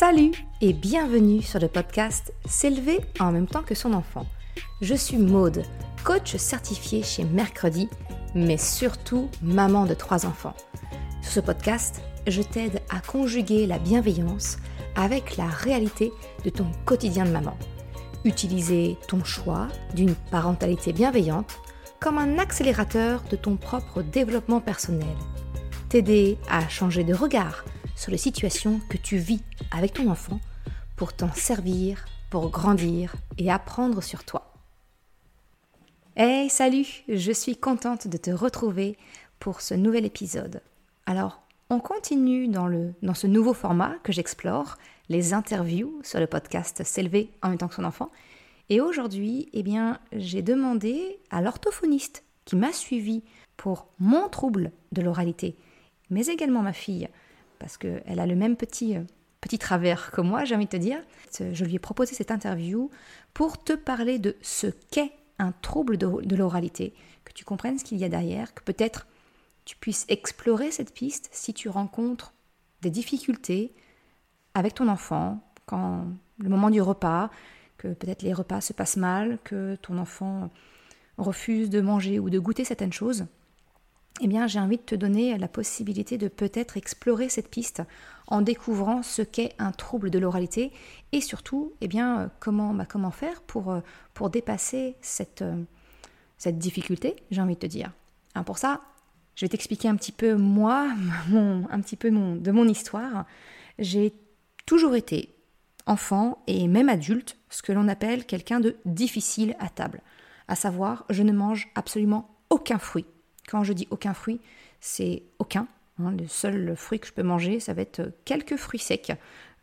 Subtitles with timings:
[0.00, 4.24] Salut et bienvenue sur le podcast S'élever en même temps que son enfant.
[4.80, 5.62] Je suis Maude,
[6.04, 7.86] coach certifié chez Mercredi,
[8.34, 10.54] mais surtout maman de trois enfants.
[11.20, 14.56] Sur ce podcast, je t'aide à conjuguer la bienveillance
[14.96, 16.12] avec la réalité
[16.46, 17.58] de ton quotidien de maman.
[18.24, 21.58] Utiliser ton choix d'une parentalité bienveillante
[22.00, 25.14] comme un accélérateur de ton propre développement personnel.
[25.90, 27.66] T'aider à changer de regard
[28.00, 30.40] sur les situations que tu vis avec ton enfant
[30.96, 34.54] pour t'en servir, pour grandir et apprendre sur toi.
[36.16, 38.96] Hey, salut, je suis contente de te retrouver
[39.38, 40.62] pour ce nouvel épisode.
[41.04, 44.78] Alors, on continue dans ce nouveau format que j'explore,
[45.10, 48.10] les interviews sur le podcast S'élever en même temps que son enfant.
[48.70, 53.22] Et aujourd'hui, eh bien, j'ai demandé à l'orthophoniste qui m'a suivi
[53.58, 55.54] pour mon trouble de l'oralité,
[56.08, 57.06] mais également ma fille,
[57.60, 59.02] parce qu'elle a le même petit, euh,
[59.40, 60.98] petit travers que moi, j'ai envie de te dire.
[61.38, 62.90] Je lui ai proposé cette interview
[63.32, 66.92] pour te parler de ce qu'est un trouble de, l'oralité,
[67.24, 69.06] que tu comprennes ce qu'il y a derrière, que peut-être
[69.64, 72.34] tu puisses explorer cette piste si tu rencontres
[72.82, 73.72] des difficultés
[74.54, 76.06] avec ton enfant, quand
[76.38, 77.30] le moment du repas,
[77.78, 80.50] que peut-être les repas se passent mal, que ton enfant
[81.16, 83.26] refuse de manger ou de goûter certaines choses
[84.22, 87.82] eh j'ai envie de te donner la possibilité de peut-être explorer cette piste
[88.26, 90.72] en découvrant ce qu'est un trouble de l'oralité
[91.12, 93.80] et surtout, eh bien, comment, bah, comment faire pour, euh,
[94.28, 95.62] dépasser cette, euh,
[96.36, 97.92] cette difficulté, j'ai envie de te dire.
[98.34, 98.82] Alors pour ça,
[99.34, 100.88] je vais t'expliquer un petit peu moi,
[101.70, 103.24] un petit peu mon, de mon histoire.
[103.78, 104.12] J'ai
[104.66, 105.34] toujours été
[105.86, 110.02] enfant et même adulte ce que l'on appelle quelqu'un de difficile à table.
[110.46, 113.06] À savoir, je ne mange absolument aucun fruit
[113.50, 114.40] quand je dis aucun fruit,
[114.80, 115.66] c'est aucun.
[115.98, 116.12] Hein.
[116.12, 119.12] le seul fruit que je peux manger, ça va être quelques fruits secs,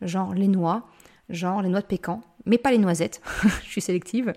[0.02, 0.86] genre les noix,
[1.30, 3.20] genre les noix de pécan, mais pas les noisettes,
[3.64, 4.32] je suis sélective.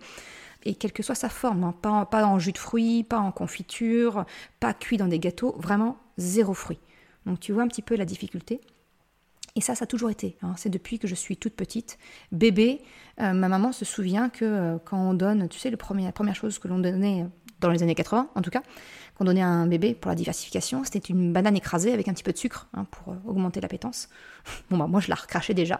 [0.64, 1.76] Et quelle que soit sa forme, hein.
[1.82, 4.26] pas, en jus de fruits, pas en confiture,
[4.60, 6.80] pas cuit dans des gâteaux, vraiment zéro fruit.
[7.26, 8.62] Donc tu vois un petit peu la difficulté.
[9.56, 10.38] Et ça, ça a toujours été.
[10.44, 10.54] Hein.
[10.58, 11.98] C'est depuis que je suis toute petite.
[12.32, 12.82] Bébé,
[13.20, 16.36] euh, ma maman se souvient que euh, quand on donne, tu sais, le la première
[16.36, 17.26] chose que l'on donnait
[17.62, 18.64] dans les années 80 en tout cas,
[19.16, 22.24] qu'on donnait à un bébé pour la diversification, c'était une banane écrasée avec un petit
[22.24, 24.10] peu de sucre hein, pour euh, augmenter l'appétence.
[24.70, 25.80] Bon bah moi je la recrachais déjà.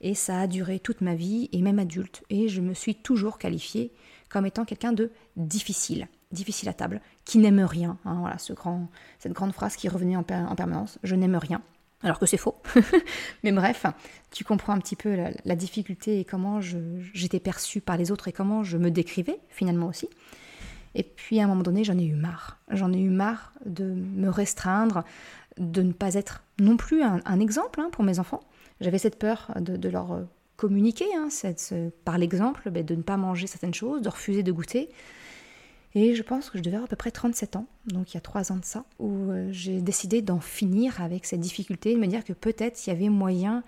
[0.00, 2.22] Et ça a duré toute ma vie et même adulte.
[2.30, 3.92] Et je me suis toujours qualifiée
[4.28, 7.98] comme étant quelqu'un de difficile, difficile à table, qui n'aime rien.
[8.04, 11.62] Hein, voilà, cette grande phrase qui revenait en, permanence, je n'aime rien.
[12.02, 12.56] Alors que c'est faux.
[13.42, 13.86] Mais bref,
[14.30, 18.32] tu comprends un petit peu la difficulté et comment j'étais perçue par les autres et
[18.32, 20.08] comment je me décrivais finalement aussi.
[20.96, 22.58] Et puis à un moment donné, j'en ai eu marre.
[22.70, 25.04] J'en ai eu marre de me restreindre,
[25.58, 28.42] de ne pas être non plus un, exemple hein, pour mes enfants.
[28.80, 30.26] J'avais cette peur de, leur
[30.56, 31.28] communiquer, hein,
[32.04, 34.88] par l'exemple, ben, de ne pas manger certaines choses, de refuser de goûter.
[35.94, 38.18] Et je pense que je devais avoir à peu près 37 ans, donc il y
[38.18, 41.98] a 3 ans de ça, où euh, j'ai décidé d'en finir avec cette difficulté, de
[41.98, 43.64] me dire que peut-être il y avait moyen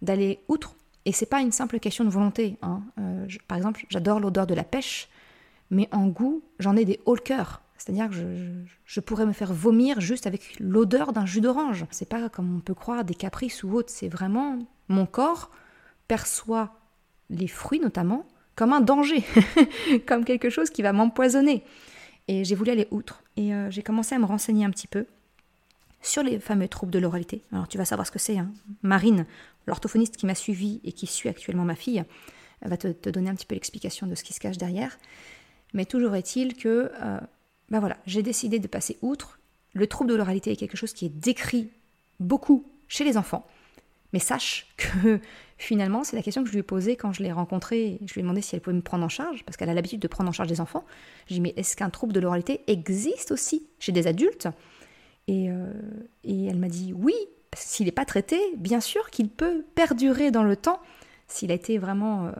[0.00, 0.74] d'aller outre.
[1.04, 2.56] Et c'est pas une simple question de volonté.
[2.62, 2.82] Hein.
[2.98, 5.08] Euh, par exemple, j'adore l'odeur de la pêche
[5.70, 7.62] mais en goût, j'en ai des hauts le cœur.
[7.78, 8.16] C'est-à-dire que
[8.84, 11.84] je, pourrais me faire vomir juste avec l'odeur d'un jus d'orange.
[11.90, 15.50] C'est pas comme on peut croire des caprices ou autres, c'est vraiment mon corps
[16.08, 16.74] perçoit
[17.28, 19.22] les fruits notamment comme un danger,
[20.06, 21.62] comme quelque chose qui va m'empoisonner.
[22.28, 23.22] Et j'ai voulu aller outre.
[23.36, 25.06] Et euh, j'ai commencé à me renseigner un petit peu
[26.00, 27.42] sur les fameux troubles de l'oralité.
[27.52, 28.38] Alors tu vas savoir ce que c'est.
[28.38, 28.50] Hein.
[28.82, 29.26] Marine,
[29.66, 32.02] l'orthophoniste qui m'a suivi et qui suit actuellement ma fille,
[32.62, 34.98] va te donner un petit peu l'explication de ce qui se cache derrière.
[35.74, 37.20] Mais toujours est-il que euh,
[37.70, 39.38] ben voilà, j'ai décidé de passer outre.
[39.72, 41.70] Le trouble de l'oralité est quelque chose qui est décrit
[42.20, 43.46] beaucoup chez les enfants.
[44.12, 45.20] Mais sache que
[45.58, 47.98] finalement, c'est la question que je lui ai posée quand je l'ai rencontrée.
[48.06, 50.00] Je lui ai demandé si elle pouvait me prendre en charge, parce qu'elle a l'habitude
[50.00, 50.84] de prendre en charge des enfants.
[51.26, 54.48] J'ai dit, mais est-ce qu'un trouble de l'oralité existe aussi chez des adultes?
[55.28, 55.72] Et, euh,
[56.22, 57.14] et, elle m'a dit oui,
[57.50, 60.80] parce s'il n'est pas traité, bien sûr qu'il peut perdurer dans le temps,
[61.26, 62.32] s'il a été vraiment euh,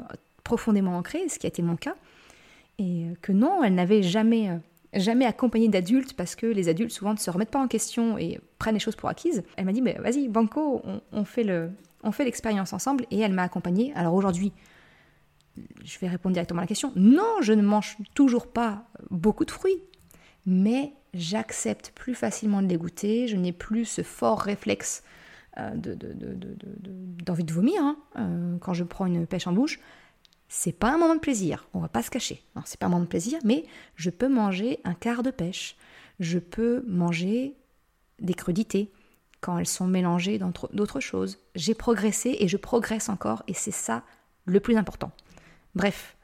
[0.44, 1.96] profondément ancré, ce qui a été mon cas
[2.78, 4.56] et que non, elle n'avait jamais, euh,
[4.92, 8.40] jamais accompagné d'adultes parce que les adultes souvent ne se remettent pas en question et
[8.58, 9.42] prennent les choses pour acquises.
[9.56, 10.82] Elle m'a dit, mais vas-y, Banco,
[11.12, 11.70] on, fait le,
[12.18, 13.92] l'expérience ensemble et elle m'a accompagnée.
[13.94, 14.52] Alors aujourd'hui,
[15.84, 16.92] je vais répondre directement à la question.
[16.96, 19.82] Non, je ne mange toujours pas beaucoup de fruits,
[20.44, 23.26] mais j'accepte plus facilement de les goûter.
[23.26, 25.02] Je n'ai plus ce fort réflexe
[25.58, 25.70] euh,
[27.24, 29.80] d'envie de, vomir hein, euh, quand je prends une pêche en bouche
[30.48, 32.42] c'est pas un moment de plaisir, on va pas se cacher.
[32.54, 33.64] Non, c'est pas un moment de plaisir, mais
[33.96, 35.76] je peux manger un quart de pêche.
[36.20, 37.56] Je peux manger
[38.20, 38.90] des crudités
[39.40, 40.40] quand elles sont mélangées
[40.72, 41.38] d'autres choses.
[41.54, 44.02] J'ai progressé et je progresse encore et c'est ça
[44.44, 45.10] le plus important.
[45.74, 46.16] Bref,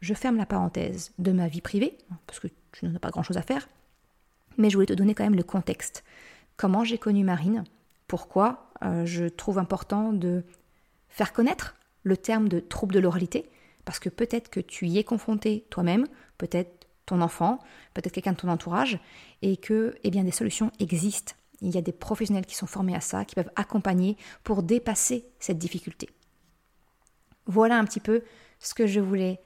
[0.00, 3.36] je ferme la parenthèse de ma vie privée, parce que tu n'en as pas grand-chose
[3.36, 3.68] à faire,
[4.56, 6.04] mais je voulais te donner quand même le contexte.
[6.56, 7.64] Comment j'ai connu Marine,
[8.06, 10.44] pourquoi euh, je trouve important de
[11.08, 13.50] faire connaître le terme de trouble de l'oralité,
[13.84, 16.06] parce que peut-être que tu y es confronté toi-même,
[16.38, 17.58] peut-être ton enfant,
[17.92, 18.98] peut-être quelqu'un de ton entourage,
[19.42, 21.34] et que eh des solutions existent.
[21.60, 25.26] Il y a des professionnels qui sont formés à ça, qui peuvent accompagner pour dépasser
[25.38, 26.08] cette difficulté.
[27.46, 28.22] Voilà un petit peu
[28.58, 29.40] ce que je voulais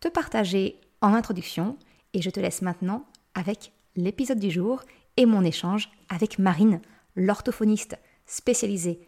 [0.00, 1.76] te partager en introduction,
[2.14, 4.82] et je te laisse maintenant avec l'épisode du jour
[5.16, 6.80] et mon échange avec Marine,
[7.14, 9.06] l'orthophoniste spécialisée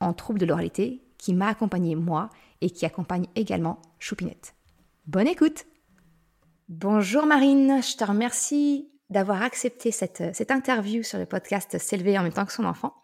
[0.00, 2.30] en troubles de l'oralité qui m'a accompagnée moi
[2.60, 4.54] et qui accompagne également Choupinette.
[5.08, 5.66] Bonne écoute
[6.68, 12.22] Bonjour Marine, je te remercie d'avoir accepté cette, cette, interview sur le podcast S'élever en
[12.22, 12.94] même temps que son enfant.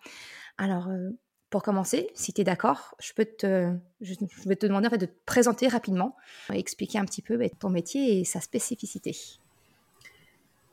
[0.57, 1.11] Alors, euh,
[1.51, 4.15] pour commencer, si tu es d'accord, je, peux te, je,
[4.47, 6.15] vais te demander en fait, de te présenter rapidement,
[6.53, 9.17] expliquer un petit peu bah, ton métier et sa spécificité.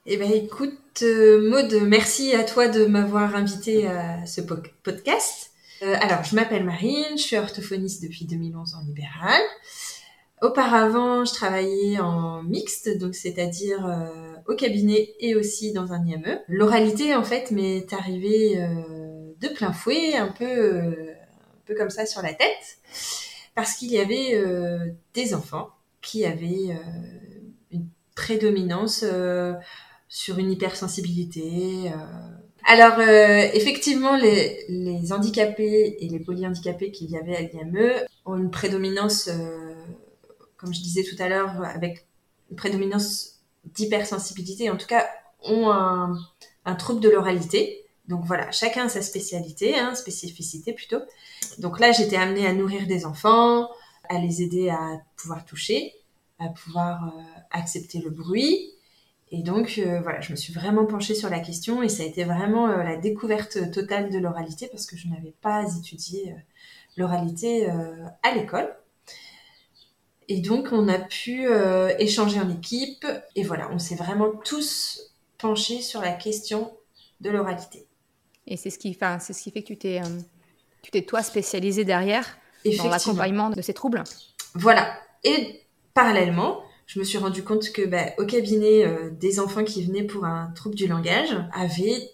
[0.06, 5.50] Eh bien, écoute, euh, Maude, merci à toi de m'avoir invité à ce podcast.
[5.82, 9.42] Euh, alors, je m'appelle Marine, je suis orthophoniste depuis 2011 en libéral.
[10.42, 16.40] Auparavant, je travaillais en mixte, donc c'est-à-dire euh, au cabinet et aussi dans un IME.
[16.48, 18.56] L'oralité, en fait, m'est arrivée
[19.40, 22.80] de plein fouet, un peu, un peu comme ça sur la tête,
[23.54, 24.42] parce qu'il y avait
[25.14, 25.70] des enfants
[26.02, 26.78] qui avaient
[27.72, 29.04] une prédominance
[30.10, 31.92] sur une hypersensibilité.
[31.94, 31.96] Euh.
[32.72, 37.94] Alors, euh, effectivement, les, les, handicapés et les polyhandicapés qu'il y avait à l'IME
[38.28, 39.74] ont une prédominance, euh,
[40.56, 42.06] comme je disais tout à l'heure, avec
[42.52, 43.40] une prédominance
[43.74, 45.10] d'hypersensibilité, en tout cas,
[45.42, 46.16] ont un,
[46.64, 47.86] un trouble de l'oralité.
[48.08, 51.02] Donc voilà, chacun a sa spécialité, hein, spécificité plutôt.
[51.58, 53.68] Donc là, j'étais amenée à nourrir des enfants,
[54.10, 55.96] à les aider à pouvoir toucher,
[56.38, 57.16] à pouvoir
[57.50, 58.76] accepter le bruit,
[59.32, 62.06] et donc, euh, voilà, je me suis vraiment penchée sur la question et ça a
[62.06, 66.36] été vraiment euh, la découverte totale de l'oralité parce que je n'avais pas étudié euh,
[66.98, 67.70] l'oralité
[68.24, 68.76] à l'école.
[70.28, 71.48] Et donc, on a pu
[71.98, 76.74] échanger en équipe et voilà, on s'est vraiment tous penchés sur la question
[77.22, 77.88] de l'oralité.
[78.46, 80.02] Et c'est ce qui, c'est ce qui fait que tu t'es,
[80.82, 84.04] tu t'es toi spécialisée derrière dans l'accompagnement de ces troubles?
[84.56, 84.92] Voilà.
[85.24, 85.62] Et
[85.94, 90.04] parallèlement, je me suis rendu compte que bah, au cabinet, euh, des enfants qui venaient
[90.04, 92.10] pour un trouble du langage avaient,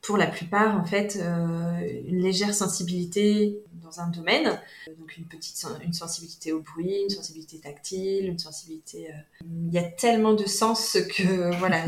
[0.00, 4.60] pour la plupart, en fait, euh, une légère sensibilité dans un domaine.
[5.00, 9.08] Donc une petite une sensibilité au bruit, une sensibilité tactile, une sensibilité...
[9.10, 11.84] Euh, il y a tellement de sens que, voilà,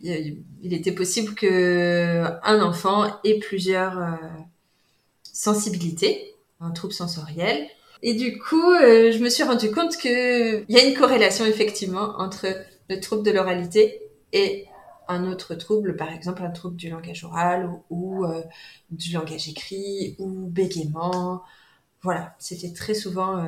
[0.00, 4.18] il, il, était possible que un enfant ait plusieurs
[5.22, 7.68] sensibilités, un trouble sensoriel,
[8.06, 12.14] et du coup, euh, je me suis rendu compte qu'il y a une corrélation effectivement
[12.18, 12.46] entre
[12.88, 14.00] le trouble de l'oralité
[14.32, 14.66] et
[15.08, 18.44] un autre trouble, par exemple un trouble du langage oral ou, euh,
[18.90, 21.42] du langage écrit ou bégaiement.
[22.00, 23.46] Voilà, c'était très souvent euh,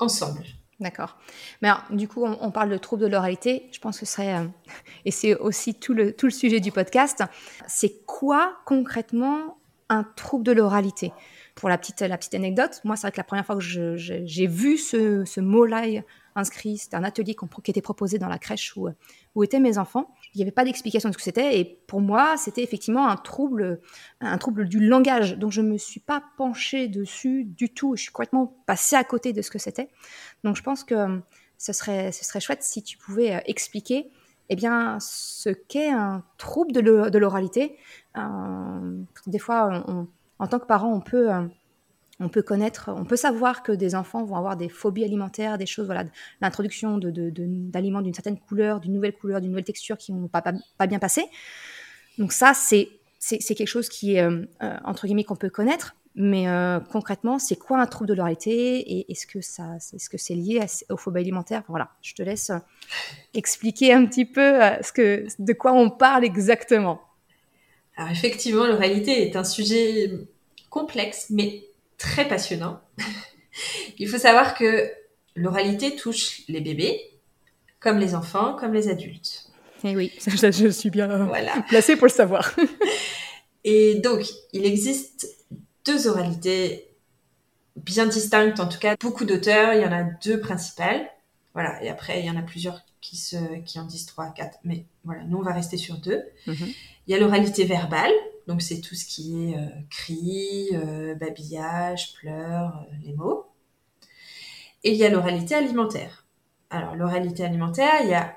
[0.00, 0.42] ensemble.
[0.80, 1.16] D'accord.
[1.62, 3.68] Mais alors, du coup, on, parle de trouble de l'oralité.
[3.70, 4.50] Je pense que ce serait,
[5.04, 7.22] et c'est aussi tout le, tout le sujet du podcast,
[7.68, 11.12] c'est quoi concrètement un trouble de l'oralité?
[11.60, 12.00] Pour la petite,
[12.32, 15.82] anecdote, moi, c'est vrai que la première fois que j'ai vu ce, mot-là
[16.34, 20.14] inscrit, c'était un atelier qui était proposé dans la crèche où, étaient mes enfants.
[20.32, 21.60] Il n'y avait pas d'explication de ce que c'était.
[21.60, 23.82] Et pour moi, c'était effectivement un trouble,
[24.22, 25.36] un trouble du langage.
[25.36, 27.94] Donc, je ne me suis pas penchée dessus du tout.
[27.94, 29.90] Je suis complètement passée à côté de ce que c'était.
[30.44, 31.20] Donc, je pense que
[31.58, 34.10] ce serait, ce serait chouette si tu pouvais euh, expliquer
[34.48, 37.76] eh bien, ce qu'est un trouble de l'oralité.
[38.16, 40.08] Euh, des fois, on
[40.40, 41.42] en tant que parent, on peut, euh,
[42.18, 45.66] on peut connaître, on peut savoir que des enfants vont avoir des phobies alimentaires, des
[45.66, 46.04] choses, voilà,
[46.40, 50.42] l'introduction d'aliments d'une certaine couleur, d'une nouvelle couleur, d'une nouvelle texture qui ne vont pas,
[50.42, 51.26] pas, bien passer.
[52.18, 52.88] Donc ça, c'est
[53.20, 55.94] quelque chose qui est, euh, euh, entre guillemets, qu'on peut connaître.
[56.16, 56.46] Mais
[56.90, 60.60] concrètement, c'est quoi un trouble de l'oralité et est-ce que ça, est-ce que c'est lié
[60.90, 61.62] aux phobies alimentaires?
[61.68, 62.50] Voilà, je te laisse
[63.32, 67.00] expliquer un petit peu ce que, de quoi on parle exactement.
[68.00, 70.10] Alors effectivement, l'oralité est un sujet
[70.70, 71.66] complexe, mais
[71.98, 72.80] très passionnant.
[73.98, 74.90] Il faut savoir que
[75.36, 76.98] l'oralité touche les bébés,
[77.78, 79.50] comme les enfants, comme les adultes.
[79.84, 81.62] Et eh oui, je suis bien voilà.
[81.68, 82.56] placée pour le savoir.
[83.64, 85.28] Et donc, il existe
[85.84, 86.88] deux oralités
[87.76, 91.06] bien distinctes, en tout cas, beaucoup d'auteurs, il y en a deux principales.
[91.52, 94.58] Voilà, et après, il y en a plusieurs qui, se, qui en disent trois, quatre,
[94.64, 96.22] mais voilà, nous, on va rester sur deux.
[96.46, 96.72] Mhm.
[97.10, 98.12] Il y a l'oralité verbale,
[98.46, 103.46] Donc c'est tout ce qui est euh, cris, euh, babillage, pleurs, euh, les mots.
[104.84, 106.24] Et il y a l'oralité alimentaire.
[106.70, 108.36] Alors l'oralité alimentaire, il y a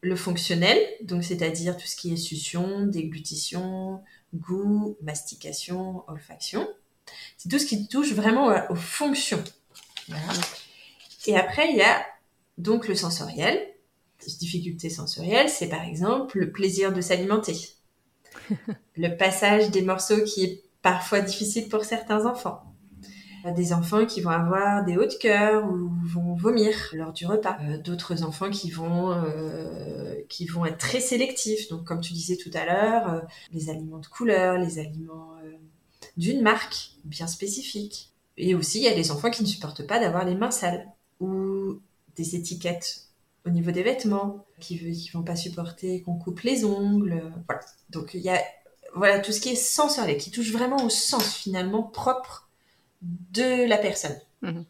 [0.00, 4.02] le fonctionnel, donc c'est-à-dire tout ce qui est succion, déglutition,
[4.34, 6.66] goût, mastication, olfaction.
[7.36, 9.44] C'est tout ce qui touche vraiment aux fonctions.
[11.26, 12.06] Et après, il y a
[12.56, 13.60] donc le sensoriel.
[14.40, 17.77] Difficulté sensorielle, c'est par exemple le plaisir de s'alimenter.
[18.96, 22.62] le passage des morceaux qui est parfois difficile pour certains enfants.
[23.56, 27.56] Des enfants qui vont avoir des hauts de cœur ou vont vomir lors du repas.
[27.62, 31.68] Euh, d'autres enfants qui vont, euh, qui vont être très sélectifs.
[31.68, 33.20] Donc, comme tu disais tout à l'heure, euh,
[33.52, 35.34] les aliments de couleur, les aliments
[36.16, 38.12] d'une marque bien spécifique.
[38.36, 40.86] Et aussi, il y a des enfants qui ne supportent pas d'avoir les mains sales
[41.20, 41.80] ou
[42.16, 43.07] des étiquettes
[43.48, 47.32] au niveau des vêtements, qui ne vont pas supporter qu'on coupe les ongles.
[47.48, 47.62] Voilà.
[47.90, 48.40] Donc il y a
[48.94, 52.48] voilà, tout ce qui est sensoriel, qui touche vraiment au sens finalement propre
[53.02, 54.16] de la personne.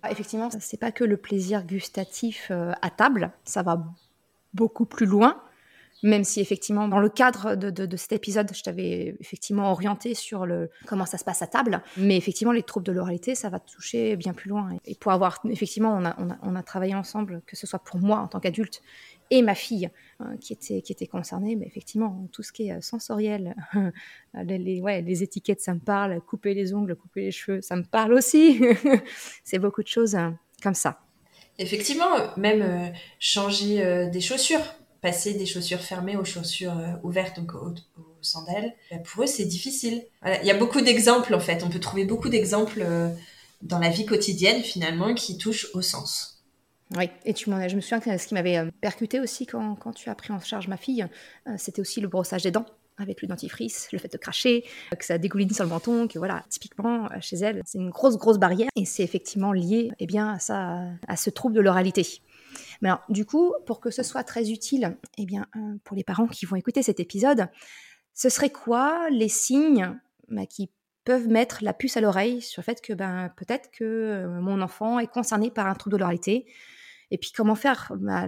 [0.03, 3.85] Ah, effectivement, c'est pas que le plaisir gustatif euh, à table, ça va
[4.55, 5.43] beaucoup plus loin
[6.03, 10.71] même si effectivement dans le cadre de, cet épisode, je t'avais effectivement orienté sur le
[10.87, 14.17] comment ça se passe à table, mais effectivement les troubles de l'oralité, ça va toucher
[14.17, 14.71] bien plus loin.
[14.85, 18.19] Et pour avoir effectivement, on a, on a, travaillé ensemble, que ce soit pour moi
[18.19, 18.83] en tant qu'adulte
[19.31, 19.91] et ma fille
[20.21, 23.55] hein, qui était qui était concernée, mais effectivement tout ce qui est euh, sensoriel,
[24.35, 28.13] les, les étiquettes, ça me parle, couper les ongles, couper les cheveux, ça me parle
[28.13, 28.61] aussi.
[29.45, 31.01] C'est beaucoup de choses hein, comme ça.
[31.59, 32.89] Effectivement, même euh,
[33.19, 34.63] changer euh, des chaussures
[35.01, 37.75] passer des chaussures fermées aux chaussures euh, ouvertes, donc aux,
[38.21, 40.05] sandales, bah, pour eux, c'est difficile.
[40.25, 41.63] Il y a beaucoup d'exemples, en fait.
[41.63, 43.09] On peut trouver beaucoup d'exemples euh,
[43.63, 46.43] dans la vie quotidienne, finalement, qui touchent au sens.
[46.97, 49.77] Oui, et tu m'en je me souviens que ce qui m'avait euh, percuté aussi quand,
[49.77, 51.07] quand, tu as pris en charge ma fille,
[51.59, 54.65] c'était aussi le brossage des dents avec le dentifrice, le fait de cracher,
[54.99, 58.39] que ça dégouline sur le menton, que voilà, typiquement chez elle, c'est une grosse grosse
[58.39, 62.21] barrière et c'est effectivement lié eh bien à ça à ce trouble de l'oralité.
[62.81, 66.05] Mais alors, du coup, pour que ce soit très utile, eh bien, euh, pour les
[66.05, 67.49] parents qui vont écouter cet épisode,
[68.15, 70.71] ce serait quoi les signes bah, qui
[71.05, 74.61] peuvent mettre la puce à l'oreille sur le fait que ben, peut-être que euh, mon
[74.61, 76.47] enfant est concerné par un trouble de l'oralité
[77.11, 77.93] Et puis, comment faire?
[77.97, 78.27] Bah,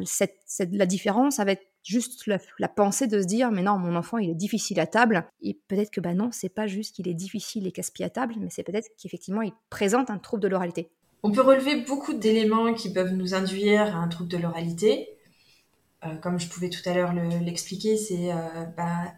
[0.73, 4.35] La différence avec juste la, pensée de se dire mais non mon enfant il est
[4.35, 5.25] difficile à table.
[5.42, 8.35] Et peut-être que ben non c'est pas juste qu'il est difficile et casse-pied à table
[8.38, 10.90] mais c'est peut-être qu'effectivement il présente un trouble de l'oralité
[11.22, 15.08] on peut relever beaucoup d'éléments qui peuvent nous induire à un trouble de l'oralité.
[16.04, 19.12] Euh, comme je pouvais tout à l'heure l'expliquer, c'est euh, bah,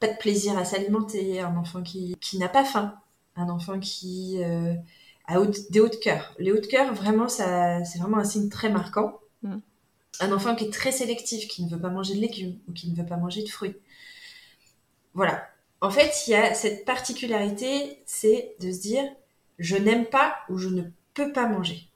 [0.00, 2.94] pas de plaisir à s'alimenter, un enfant qui, n'a pas faim,
[3.36, 4.74] un enfant qui euh,
[5.26, 5.40] a
[5.70, 6.34] des hauts de cœur.
[6.38, 9.18] Les hauts de cœur, vraiment, c'est vraiment un signe très marquant.
[9.42, 9.56] Mm.
[10.20, 12.90] Un enfant qui est très sélectif, qui ne veut pas manger de légumes ou qui
[12.90, 13.76] ne veut pas manger de fruits.
[15.14, 15.48] Voilà.
[15.80, 19.04] En fait, il y a cette particularité, c'est de se dire,
[19.58, 20.82] je n'aime pas ou je ne
[21.14, 21.88] peut pas manger.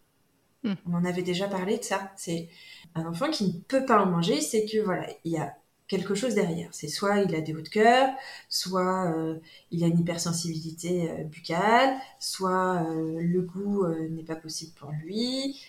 [0.65, 0.75] Hmm.
[0.87, 2.13] On en avait déjà parlé de ça.
[2.17, 2.49] C'est
[2.95, 5.55] un enfant qui ne peut pas en manger, c'est que voilà, il y a
[5.89, 6.69] quelque chose derrière.
[6.73, 8.11] C'est soit il a des hauts de cœur,
[8.49, 9.39] soit euh,
[9.71, 15.61] il a une hypersensibilité euh, buccale, soit euh, le goût n'est pas possible pour lui,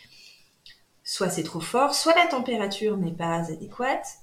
[1.04, 4.20] soit c'est trop fort, soit la température n'est pas adéquate.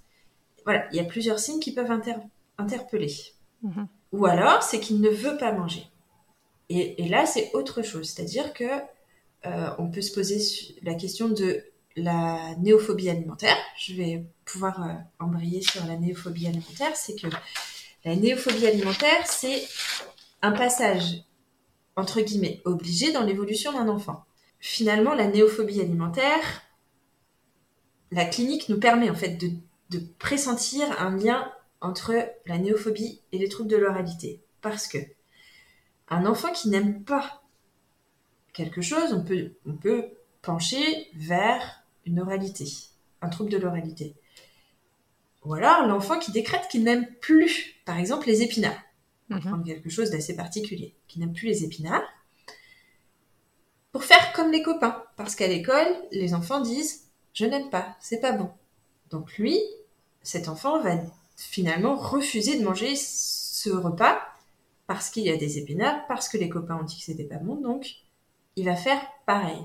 [0.65, 1.91] Voilà, il y a plusieurs signes qui peuvent
[2.59, 3.15] interpeller.
[3.63, 3.89] Mhm.
[4.13, 5.89] Ou alors, c'est qu'il ne veut pas manger.
[6.69, 8.11] Et, et là, c'est autre chose.
[8.11, 8.65] C'est-à-dire que
[9.47, 10.41] euh, on peut se poser
[10.83, 11.63] la question de
[11.97, 13.57] la néophobie alimentaire.
[13.79, 16.95] Je vais pouvoir euh, embrayer sur la néophobie alimentaire.
[16.97, 17.29] C'est que
[18.05, 19.67] la néophobie alimentaire, c'est
[20.43, 21.23] un passage,
[21.97, 24.25] entre guillemets, obligé dans l'évolution d'un enfant.
[24.59, 26.63] Finalement, la néophobie alimentaire,
[28.11, 29.51] la clinique nous permet en fait de,
[29.91, 32.15] de pressentir un lien entre
[32.47, 34.43] la néophobie et les troubles de l'oralité.
[34.61, 34.99] Parce que
[36.09, 37.43] un enfant qui n'aime pas
[38.57, 40.07] quelque chose, on peut, on peut
[40.41, 42.67] pencher vers une oralité,
[43.21, 44.15] un trouble de l'oralité.
[45.45, 48.81] Ou alors l'enfant qui décrète qu'il n'aime plus, par exemple, les épinards.
[49.31, 49.65] On mhm.
[49.65, 52.03] quelque chose d'assez particulier, qui n'aime plus les épinards.
[53.93, 55.05] Pour faire comme les copains.
[55.17, 58.51] Parce qu'à l'école, les enfants disent Je n'aime pas, c'est pas bon.
[59.11, 59.61] Donc lui,
[60.23, 60.97] cet enfant va
[61.37, 64.19] finalement refuser de manger ce repas
[64.87, 67.39] parce qu'il y a des épinards, parce que les copains ont dit que c'était pas
[67.39, 68.06] bon, donc
[68.57, 69.63] il va faire pareil.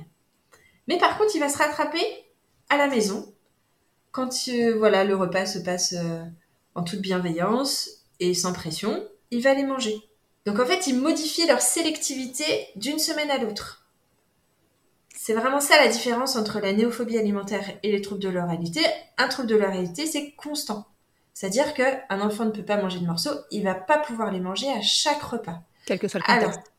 [0.87, 2.03] Mais par contre, il va se rattraper
[2.69, 3.33] à la maison
[4.11, 6.23] quand euh, voilà le repas se passe euh,
[6.75, 9.95] en toute bienveillance et sans pression, il va les manger.
[10.45, 13.87] Donc en fait, ils modifient leur sélectivité d'une semaine à l'autre.
[15.15, 18.81] C'est vraiment ça la différence entre la néophobie alimentaire et les troubles de l'oralité.
[19.17, 20.87] Un trouble de l'oralité, c'est constant.
[21.33, 24.69] C'est-à-dire qu'un enfant ne peut pas manger de morceaux, il va pas pouvoir les manger
[24.71, 25.61] à chaque repas.
[25.85, 26.71] Quel que soit le contexte.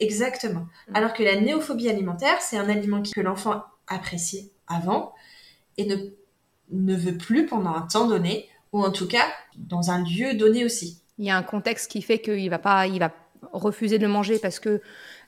[0.00, 0.66] Exactement.
[0.88, 0.96] Mm.
[0.96, 5.14] Alors que la néophobie alimentaire, c'est un aliment que l'enfant apprécie avant
[5.76, 5.96] et ne,
[6.70, 9.26] ne veut plus pendant un temps donné, ou en tout cas
[9.56, 11.00] dans un lieu donné aussi.
[11.18, 13.12] Il y a un contexte qui fait qu'il va pas, il va
[13.52, 14.80] refuser de le manger parce que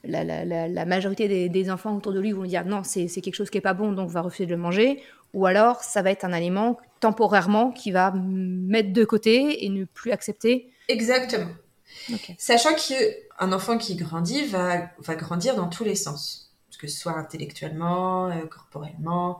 [0.03, 3.49] la, la, la, majorité des, enfants autour de lui vont dire non, c'est quelque chose
[3.49, 5.01] qui est pas bon, donc va refuser de le manger.
[5.33, 9.85] Ou alors, ça va être un aliment temporairement qui va mettre de côté et ne
[9.85, 10.71] plus accepter.
[10.87, 11.49] Exactement.
[12.37, 17.17] Sachant qu'un enfant qui grandit va, va grandir dans tous les sens, que ce soit
[17.17, 19.39] intellectuellement, euh, corporellement,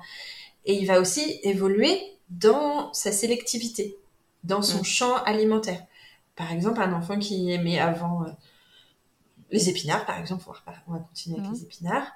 [0.65, 3.95] et il va aussi évoluer dans sa sélectivité,
[4.43, 4.85] dans son mm.
[4.85, 5.83] champ alimentaire.
[6.35, 8.29] Par exemple, un enfant qui aimait avant euh,
[9.51, 11.55] les épinards, par exemple, on va, continuer avec mhm.
[11.55, 12.11] les épinards,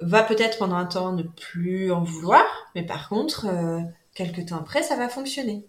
[0.00, 3.80] va peut-être pendant un temps ne plus en vouloir, mais par contre, euh,
[4.14, 5.66] quelques temps après, ça va fonctionner.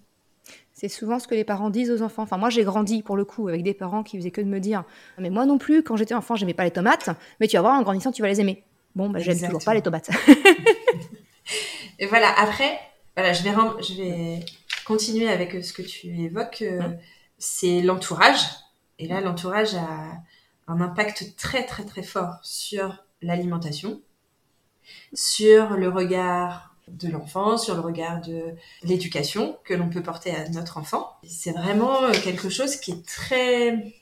[0.83, 2.23] C'est souvent ce que les parents disent aux enfants.
[2.23, 4.59] Enfin, moi, j'ai grandi pour le coup avec des parents qui faisaient que de me
[4.59, 4.83] dire
[5.17, 7.09] Mais moi non plus, quand j'étais enfant, j'aimais pas les tomates,
[7.39, 8.65] mais tu vas voir, en grandissant, tu vas les aimer.
[8.93, 10.09] Bon, bah, j'aime toujours pas les tomates.
[11.99, 12.77] Et voilà, après,
[13.15, 14.45] voilà, je vais, je vais
[14.85, 16.63] continuer avec ce que tu évoques.
[16.63, 16.81] Euh.
[17.37, 18.41] C'est l'entourage.
[18.99, 20.17] Et là, l'entourage a,
[20.67, 24.01] un impact très très très fort sur l'alimentation,
[25.13, 30.47] sur le regard de l'enfant, sur le regard de l'éducation que l'on peut porter à
[30.49, 31.11] notre enfant.
[31.27, 33.93] C'est vraiment quelque chose qui est très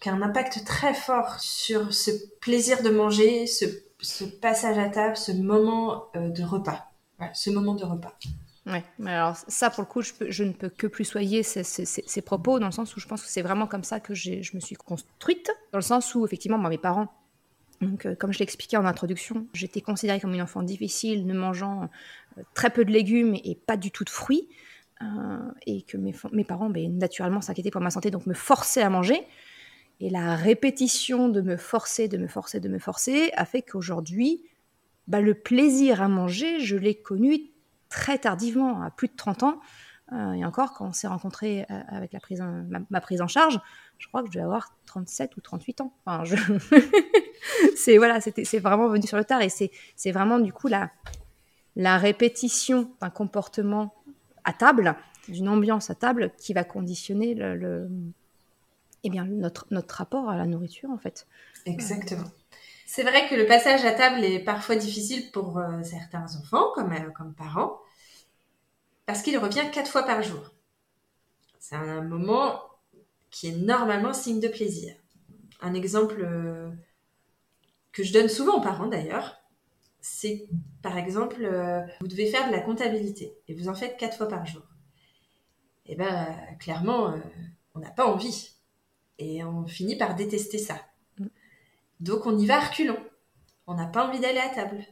[0.00, 3.64] qui a un impact très fort sur ce plaisir de manger, ce,
[4.40, 6.90] passage à table, ce moment euh, de repas.
[7.32, 8.12] ce moment de repas.
[8.66, 12.58] Ouais, mais alors ça, pour le coup, je, ne peux que plus soyer ces, propos,
[12.58, 14.74] dans le sens où je pense que c'est vraiment comme ça que je me suis
[14.74, 17.08] construite, dans le sens où, effectivement, moi, mes parents,
[17.80, 21.34] donc, euh, comme je l'ai expliqué en introduction, j'étais considérée comme une enfant difficile, ne
[21.34, 21.90] mangeant
[22.38, 24.48] euh, très peu de légumes et pas du tout de fruits,
[25.02, 25.06] euh,
[25.66, 29.26] et que mes, parents, ben, naturellement, s'inquiétaient pour ma santé, donc me forçaient à manger.
[30.00, 34.44] Et la répétition de me forcer, de me forcer, de me forcer, a fait qu'aujourd'hui,
[35.06, 37.40] bah, le plaisir à manger, je l'ai connu
[37.88, 39.60] très tardivement, à plus de 30 ans.
[40.12, 42.40] Et encore, quand on s'est rencontré euh, avec prise
[42.90, 43.58] ma, prise en charge,
[43.98, 45.92] je crois que je devais avoir 37 ou 38 ans.
[46.04, 46.36] Enfin, je...
[47.76, 50.90] c'est voilà, c'est vraiment venu sur le tard et c'est vraiment du coup la,
[51.76, 53.94] la répétition d'un comportement
[54.44, 54.96] à table,
[55.28, 57.88] d'une ambiance à table qui va conditionner le,
[59.04, 61.26] eh bien, notre, notre rapport à la nourriture en fait.
[61.66, 62.30] Exactement.
[62.86, 66.92] C'est vrai que le passage à table est parfois difficile pour euh, certains enfants, comme,
[66.92, 67.80] euh, comme parents,
[69.06, 70.52] parce qu'il revient quatre fois par jour.
[71.58, 72.60] C'est un moment
[73.30, 74.94] qui est normalement signe de plaisir.
[75.60, 76.70] Un exemple euh,
[77.96, 79.40] que je donne souvent aux parents d'ailleurs,
[80.02, 80.48] c'est
[80.82, 81.48] par exemple,
[82.00, 84.62] vous devez faire de la comptabilité et vous en faites quatre fois par jour.
[85.86, 86.28] Eh bien,
[86.60, 87.14] clairement,
[87.74, 88.52] on n'a pas envie.
[89.18, 90.78] Et on finit par détester ça.
[92.00, 93.02] Donc on y va à reculons.
[93.66, 94.84] On n'a pas envie d'aller à table.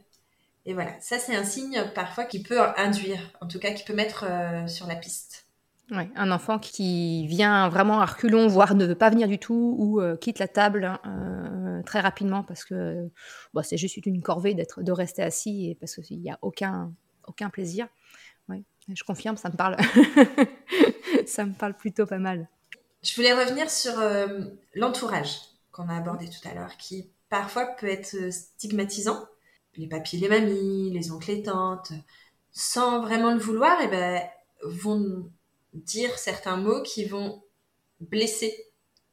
[0.65, 3.93] Et voilà, ça c'est un signe parfois qui peut induire, en tout cas qui peut
[3.93, 5.44] mettre euh, sur la piste.
[5.91, 10.01] Un enfant qui vient vraiment à reculons, voire ne veut pas venir du tout, ou
[10.01, 13.07] euh, quitte la table euh, très rapidement parce que
[13.53, 16.91] bah, c'est juste une corvée d'être, de rester assis et parce qu'il n'y a aucun,
[17.27, 17.87] aucun plaisir.
[18.87, 19.77] Je confirme, ça me parle.
[21.25, 22.47] ça me parle plutôt pas mal.
[23.01, 23.93] Je voulais revenir sur
[24.75, 25.39] l'entourage
[25.71, 29.25] qu'on a abordé tout à l'heure, qui parfois peut être stigmatisant.
[29.75, 31.93] Les papis, les mamies, les oncles et tantes,
[32.51, 34.21] sans vraiment le vouloir, et eh ben,
[34.63, 35.31] vont
[35.75, 37.43] dire certains mots qui vont
[37.99, 38.67] blesser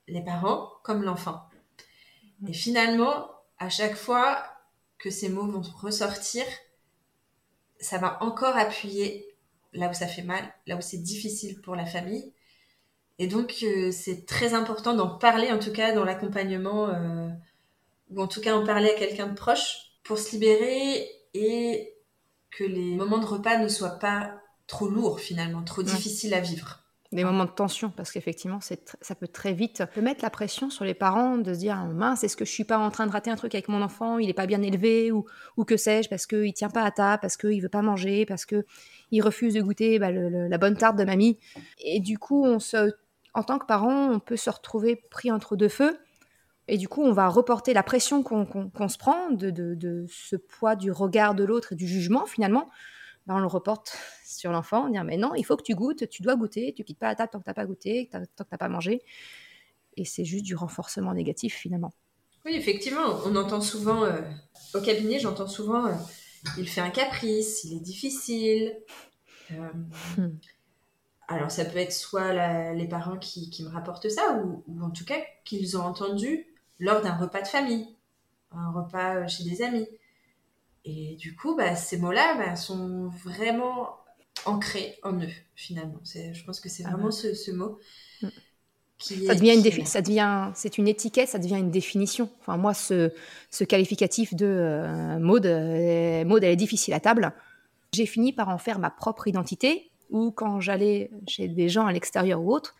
[0.08, 1.42] les parents comme l'enfant.
[2.48, 4.42] Et finalement, à chaque fois
[4.98, 6.44] que ces mots vont ressortir,
[7.78, 9.28] ça va encore appuyer
[9.72, 12.32] là où ça fait mal, là où c'est difficile pour la famille,
[13.22, 17.28] et donc, euh, c'est très important d'en parler, en tout cas dans l'accompagnement, euh,
[18.10, 21.94] ou en tout cas en parler à quelqu'un de proche pour se libérer et
[22.50, 24.41] que les moments de repas ne soient pas
[24.72, 26.80] trop lourds finalement, trop difficiles à vivre.
[27.12, 30.86] Des moments de tension, parce qu'effectivement, ça peut très vite peut mettre la pression sur
[30.86, 33.30] les parents de se dire mince, est-ce que je suis pas en train de rater
[33.30, 35.26] un truc avec mon enfant, il n'est pas bien élevé, ou,
[35.58, 38.46] ou que sais-je, parce qu'il tient pas à table, parce qu'il veut pas manger, parce
[38.46, 41.38] qu'il refuse de goûter bah, la bonne tarte de mamie.
[41.80, 42.92] Et du coup, on se
[43.34, 45.98] en tant que parent, on peut se retrouver pris entre deux feux.
[46.68, 50.92] Et du coup, on va reporter la pression qu'on se prend de, ce poids du
[50.92, 52.70] regard de l'autre et du jugement, finalement.
[53.26, 56.22] Ben, on le reporte sur l'enfant, dire mais non, il faut que tu goûtes, tu
[56.22, 58.26] dois goûter, tu quittes pas la table tant que tu n'as pas goûté, tant que
[58.26, 59.02] tu n'as pas mangé.
[59.96, 61.92] Et c'est juste du renforcement négatif, finalement.
[62.44, 64.20] Oui, effectivement, on entend souvent, euh,
[64.74, 65.94] au cabinet, j'entends souvent, euh,
[66.58, 68.76] il fait un caprice, il est difficile.
[69.52, 69.68] Euh,
[70.16, 70.38] hmm
[71.28, 75.18] alors ça peut être soit les parents qui, me rapportent ça, ou, en tout cas
[75.44, 76.46] qu'ils ont entendu
[76.78, 77.96] lors d'un repas de famille,
[78.50, 79.88] un repas chez des amis.
[80.84, 83.96] Et du coup, bah, ces mots-là bah, sont vraiment
[84.44, 86.00] ancrés en eux, finalement.
[86.04, 87.78] Je pense que c'est ah vraiment ce, ce, mot.
[88.22, 88.28] Mm
[89.02, 92.30] ça devient une ça devient c'est une étiquette, ça devient une définition.
[92.40, 93.10] Enfin moi ce,
[93.50, 97.32] ce qualificatif de euh, mode euh, mode elle est difficile à table.
[97.92, 101.92] J'ai fini par en faire ma propre identité ou quand j'allais chez des gens à
[101.92, 102.74] l'extérieur ou autre,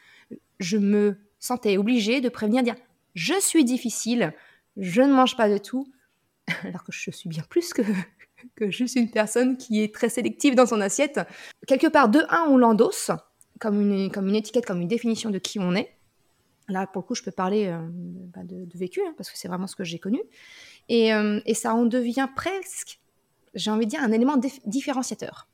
[0.61, 2.77] je me sentais obligée de prévenir dire
[3.15, 4.33] je suis difficile,
[4.77, 5.87] je ne mange pas de tout
[6.65, 7.73] alors que je suis bien plus
[8.57, 11.21] que juste une personne qui est très sélective dans son assiette.
[11.67, 13.11] Quelque part de un on l'endosse
[13.61, 15.95] comme une, comme une étiquette, comme une définition de qui on est.
[16.69, 19.49] Là, pour le coup, je peux parler euh, bah, de, vécu, hein, parce que c'est
[19.49, 20.21] vraiment ce que j'ai connu.
[20.91, 23.01] Euh, et, ça en devient presque,
[23.55, 25.49] j'ai envie de dire, un élément différenciateur.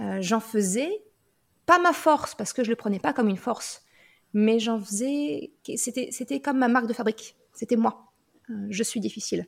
[0.00, 0.90] Euh, j'en faisais
[1.66, 3.82] pas ma force, parce que je le prenais pas comme une force,
[4.34, 7.36] mais j'en faisais, c'était comme ma marque de fabrique.
[7.54, 8.12] C'était moi.
[8.68, 9.46] je suis difficile.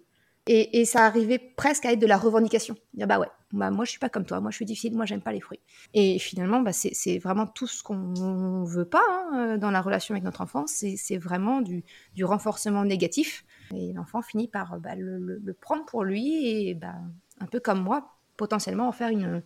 [0.49, 2.75] Et, ça arrivait presque à être de la revendication.
[2.95, 5.07] Dire bah ouais, bah moi je suis pas comme toi, moi je suis difficile, moi
[5.07, 5.61] j'aime pas les fruits.
[5.95, 10.25] Et finalement, bah, c'est vraiment tout ce qu'on veut pas hein, dans la relation avec
[10.25, 11.85] notre enfant, c'est vraiment du,
[12.25, 13.45] renforcement négatif.
[13.73, 16.95] Et l'enfant finit par bah, le, prendre pour lui et bah,
[17.41, 19.43] un peu comme moi, potentiellement en faire une,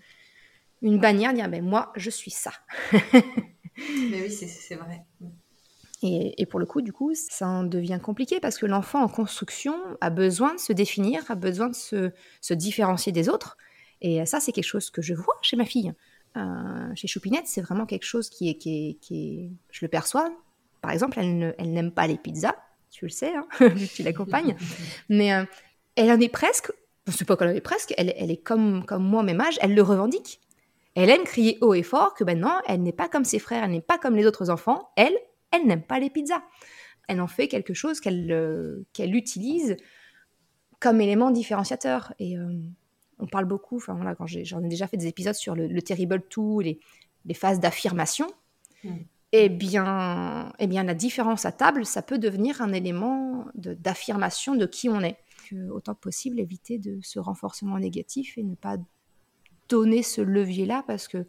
[0.81, 2.53] une bannière, dire ben moi je suis ça.
[2.93, 5.05] Mais oui, c'est vrai.
[6.07, 9.75] Et, pour le coup, du coup, ça en devient compliqué parce que l'enfant en construction
[10.01, 13.57] a besoin de se définir, a besoin de se, différencier des autres.
[14.01, 15.93] Et ça, c'est quelque chose que je vois chez ma fille.
[16.37, 20.31] Euh, chez Choupinette, c'est vraiment quelque chose qui est, qui, est, Je le perçois.
[20.83, 22.55] Par exemple, elle, elle n'aime pas les pizzas.
[22.91, 23.47] Tu le sais, hein,
[23.95, 24.57] tu l'accompagnes.
[25.09, 25.45] Mais euh,
[25.97, 26.71] elle en est presque.
[27.07, 27.95] Je ne sais pas qu'elle en est presque.
[27.97, 29.59] Elle, elle est comme, comme moi, même âge.
[29.61, 30.41] Elle le revendique.
[30.97, 33.71] Elle aime crier haut et fort que maintenant, elle n'est pas comme ses frères, elle
[33.71, 34.89] n'est pas comme les autres enfants.
[34.97, 35.17] Elle,
[35.51, 36.43] elle n'aime pas les pizzas.
[37.09, 39.77] Elle en fait quelque chose qu'elle euh, qu'elle utilise
[40.81, 42.13] comme élément différenciateur.
[42.19, 42.53] Et euh,
[43.19, 46.23] on parle beaucoup, enfin voilà, quand j'en ai, déjà fait des épisodes sur le, terrible
[46.29, 46.81] tout, les,
[47.25, 48.27] les phases d'affirmation.
[49.33, 54.67] Eh bien, eh bien, la différence à table, ça peut devenir un élément d'affirmation de,
[54.67, 55.19] qui on est.
[55.49, 58.79] Que, autant que possible, éviter de ce renforcement négatif et ne pas
[59.69, 61.27] donner ce levier-là parce que,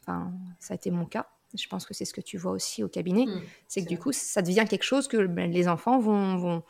[0.00, 2.82] enfin, ça a été mon cas je pense que c'est ce que tu vois aussi
[2.82, 5.98] au cabinet, mmh, c'est que du coup, ça devient quelque chose que ben, les enfants
[5.98, 6.62] vont, vont,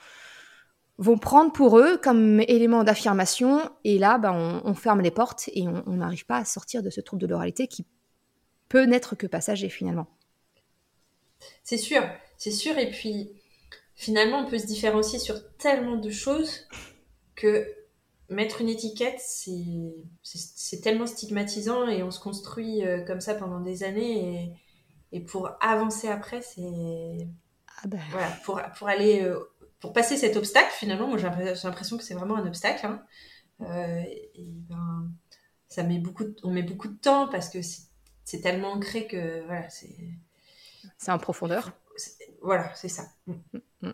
[0.98, 3.70] vont, prendre pour eux comme élément d'affirmation.
[3.84, 7.00] Et là, ben, on, ferme les portes et on n'arrive pas à sortir de ce
[7.00, 7.86] trouble de l'oralité qui
[8.68, 10.06] peut n'être que passager finalement.
[11.62, 12.02] C'est sûr,
[12.36, 12.78] c'est sûr.
[12.78, 13.30] Et puis,
[13.94, 16.66] finalement, on peut se différencier sur tellement de choses
[17.34, 17.66] que
[18.30, 23.82] mettre une étiquette, c'est tellement stigmatisant et on se construit euh, comme ça pendant des
[23.82, 24.44] années.
[24.44, 24.52] Et
[25.12, 27.28] et pour avancer après, c'est.
[27.82, 28.00] Ah ben.
[28.10, 29.22] Voilà, pour, pour aller.
[29.22, 31.28] Euh, pour passer cet obstacle, finalement, moi j'ai
[31.64, 32.86] l'impression que c'est vraiment un obstacle.
[32.86, 33.02] Hein.
[33.62, 34.02] Euh,
[34.34, 35.10] et ben,
[35.68, 39.44] ça met beaucoup on met beaucoup de temps parce que c'est tellement ancré que.
[39.46, 39.96] Voilà, c'est.
[40.98, 41.72] C'est en profondeur.
[42.42, 43.04] Voilà, c'est ça.
[43.26, 43.32] Mm.
[43.32, 43.92] Mm, mm.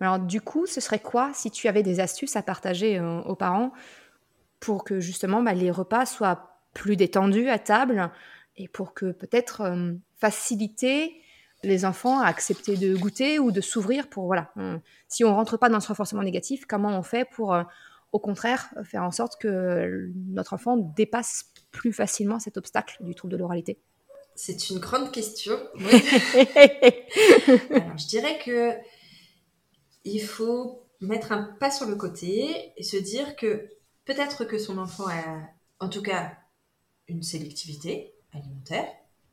[0.00, 3.36] Alors, du coup, ce serait quoi si tu avais des astuces à partager euh, aux
[3.36, 3.72] parents
[4.58, 8.10] pour que justement bah, les repas soient plus détendus à table
[8.56, 11.20] et pour que peut-être euh, faciliter
[11.62, 14.52] les enfants à accepter de goûter ou de s'ouvrir pour voilà.
[15.08, 17.62] si on rentre pas dans ce renforcement négatif, comment on fait pour euh,
[18.12, 23.32] au contraire faire en sorte que notre enfant dépasse plus facilement cet obstacle du trouble
[23.32, 23.78] de l'oralité?
[24.34, 25.58] C'est une grande question.
[25.78, 28.72] je dirais que
[30.04, 33.68] il faut mettre un pas sur le côté et se dire que
[34.06, 35.40] peut-être que son enfant a
[35.78, 36.32] en tout cas
[37.08, 38.88] une sélectivité, alimentaire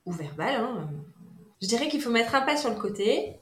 [0.07, 0.55] ou verbal.
[0.55, 0.89] Hein.
[1.61, 3.35] Je dirais qu'il faut mettre un pas sur le côté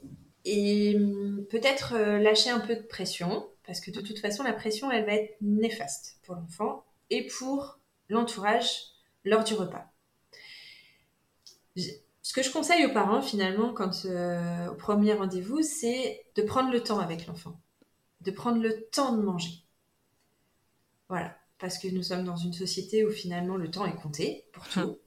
[0.43, 4.53] et hum, peut-être euh, lâcher un peu de pression, parce que de toute façon, la
[4.53, 8.69] pression, elle va être néfaste pour l'enfant et pour l'entourage
[9.23, 9.85] lors du repas.
[11.75, 16.71] Ce que je conseille aux parents, finalement, quand euh, au premier rendez-vous, c'est de prendre
[16.71, 17.59] le temps avec l'enfant,
[18.21, 19.63] de prendre le temps de manger.
[21.09, 24.67] Voilà, parce que nous sommes dans une société où finalement le temps est compté pour
[24.67, 24.97] tout.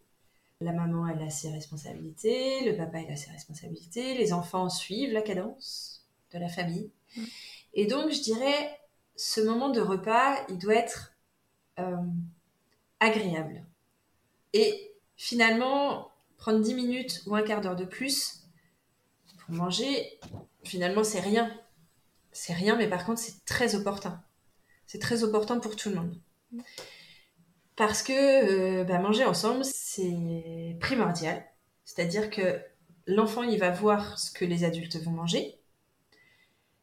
[0.61, 5.13] La maman, elle a ses responsabilités, le papa, il a ses responsabilités, les enfants suivent
[5.13, 6.91] la cadence de la famille.
[7.75, 8.81] Et donc, je dirais,
[9.15, 11.13] ce moment de repas, il doit être
[11.79, 11.97] euh,
[12.99, 13.65] agréable.
[14.53, 18.49] Et finalement, prendre 10 minutes ou un quart d'heure de plus
[19.39, 20.19] pour manger,
[20.65, 21.57] finalement, c'est rien.
[22.33, 24.21] C'est rien, mais par contre, c'est très opportun.
[24.87, 26.21] C'est très opportun pour tout le monde.
[27.79, 31.45] Parce que bah, manger ensemble, c'est primordial.
[31.85, 32.61] C'est-à-dire que
[33.07, 35.61] l'enfant, il va voir ce que les adultes vont manger.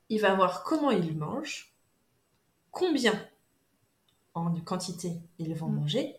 [0.08, 1.75] Il va voir comment ils mangent,
[2.71, 3.13] combien
[4.36, 5.75] en quantité ils vont mm.
[5.75, 6.15] manger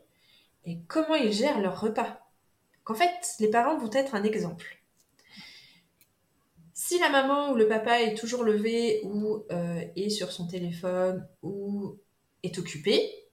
[0.67, 2.29] et comment ils gèrent leur repas.
[2.85, 4.83] Qu'en fait, les parents vont être un exemple.
[6.75, 11.27] Si la maman ou le papa est toujours levé ou euh, est sur son téléphone
[11.43, 11.97] ou
[12.43, 13.26] est occupé,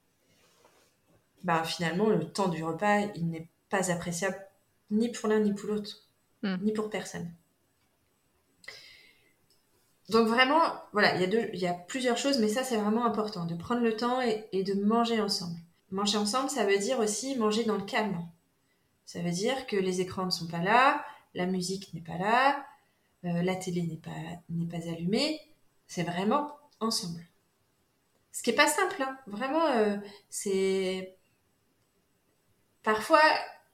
[1.44, 4.38] bah finalement le temps du repas il n'est pas appréciable
[4.92, 6.08] ni pour l'un ni pour l'autre,
[6.44, 6.58] hmm.
[6.62, 7.34] ni pour personne.
[10.10, 13.06] Donc vraiment, voilà, il y, a il y a plusieurs choses, mais ça c'est vraiment
[13.06, 15.58] important, de prendre le temps et, de manger ensemble.
[15.92, 18.28] Manger ensemble, ça veut dire aussi manger dans le calme.
[19.06, 21.04] Ça veut dire que les écrans ne sont pas là,
[21.34, 22.66] la musique n'est pas là,
[23.26, 24.12] euh, la télé n'est pas,
[24.50, 25.40] n'est pas allumée.
[25.88, 27.22] C'est vraiment ensemble.
[28.32, 29.18] Ce qui n'est pas simple, hein.
[29.28, 29.98] vraiment, euh,
[30.30, 31.16] c'est...
[32.84, 33.22] Parfois,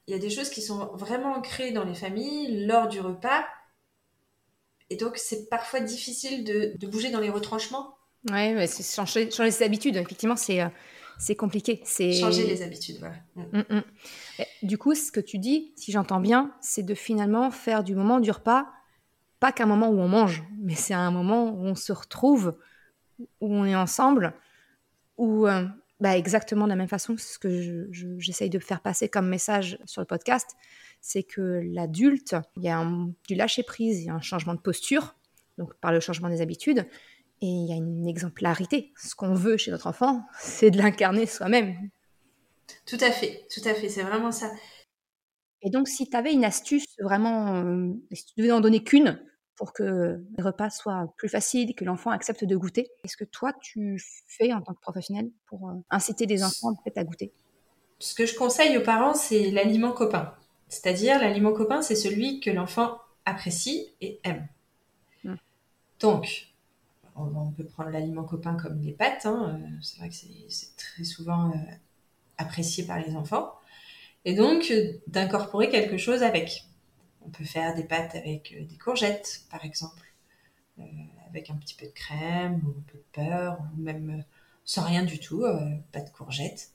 [0.07, 3.45] il y a des choses qui sont vraiment ancrées dans les familles lors du repas.
[4.89, 7.95] Et donc, c'est parfois difficile de, bouger dans les retranchements.
[8.29, 9.95] Oui, c'est changer, changer, ses habitudes.
[9.95, 10.69] Effectivement, c'est, euh,
[11.19, 11.81] c'est compliqué.
[11.85, 12.13] C'est...
[12.13, 13.15] Changer les habitudes, voilà.
[13.35, 13.57] Mm.
[13.59, 14.43] Mm, mm.
[14.63, 18.19] Du coup, ce que tu dis, si j'entends bien, c'est de finalement faire du moment
[18.19, 18.67] du repas,
[19.39, 22.57] pas qu'un moment où on mange, mais c'est un moment où on se retrouve,
[23.41, 24.33] où on est ensemble,
[25.17, 25.65] où euh,
[25.99, 30.01] bah, exactement de la même façon, ce que j'essaye de faire passer comme message sur
[30.01, 30.55] le podcast,
[31.01, 32.85] c'est que l'adulte, il y a
[33.27, 35.15] du lâcher-prise, il y a un changement de posture,
[35.57, 36.85] donc par le changement des habitudes,
[37.41, 38.93] et il y a une exemplarité.
[38.97, 41.89] Ce qu'on veut chez notre enfant, c'est de l'incarner soi-même.
[42.85, 44.51] Tout à fait, tout à fait, c'est vraiment ça.
[45.61, 49.19] Et donc, si tu avais une astuce vraiment, euh, si tu devais en donner qu'une,
[49.59, 49.83] pour que
[50.37, 52.87] le repas soit plus facile, que l'enfant accepte de goûter.
[53.03, 57.03] Qu'est-ce que toi, tu fais en tant que professionnel pour euh, inciter des enfants à
[57.03, 57.33] goûter?
[57.99, 60.33] Ce que je conseille aux parents, c'est l'aliment copain.
[60.69, 64.47] C'est-à-dire, l'aliment copain, c'est celui que l'enfant apprécie et aime.
[65.25, 65.35] Mmh.
[65.99, 66.47] Donc,
[67.17, 69.25] on, peut prendre l'aliment copain comme les pâtes.
[69.25, 71.55] Hein, euh, c'est vrai que c'est très souvent euh,
[72.37, 73.55] apprécié par les enfants.
[74.23, 74.71] Et donc,
[75.07, 76.63] d'incorporer quelque chose avec.
[77.29, 80.01] On peut faire des pâtes avec euh, des courgettes, par exemple,
[80.79, 80.83] euh,
[81.29, 84.23] avec un petit peu de crème ou un peu de beurre, ou même euh,
[84.65, 85.45] sans rien du tout,
[85.91, 86.71] pas de courgettes.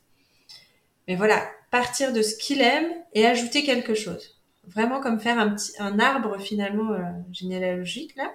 [1.09, 4.41] Mais voilà, partir de ce qu'il aime et ajouter quelque chose.
[4.67, 6.97] Vraiment comme faire un, arbre finalement
[7.33, 8.33] généalogique là,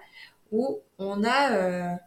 [0.51, 1.97] où on a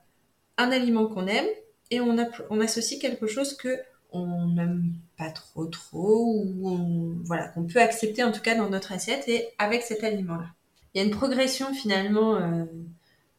[0.56, 1.48] un aliment qu'on aime
[1.90, 3.78] et on associe quelque chose que
[4.12, 8.92] on n'aime pas trop trop ou voilà qu'on peut accepter en tout cas dans notre
[8.92, 10.48] assiette et avec cet aliment là
[10.94, 12.64] il y a une progression finalement euh,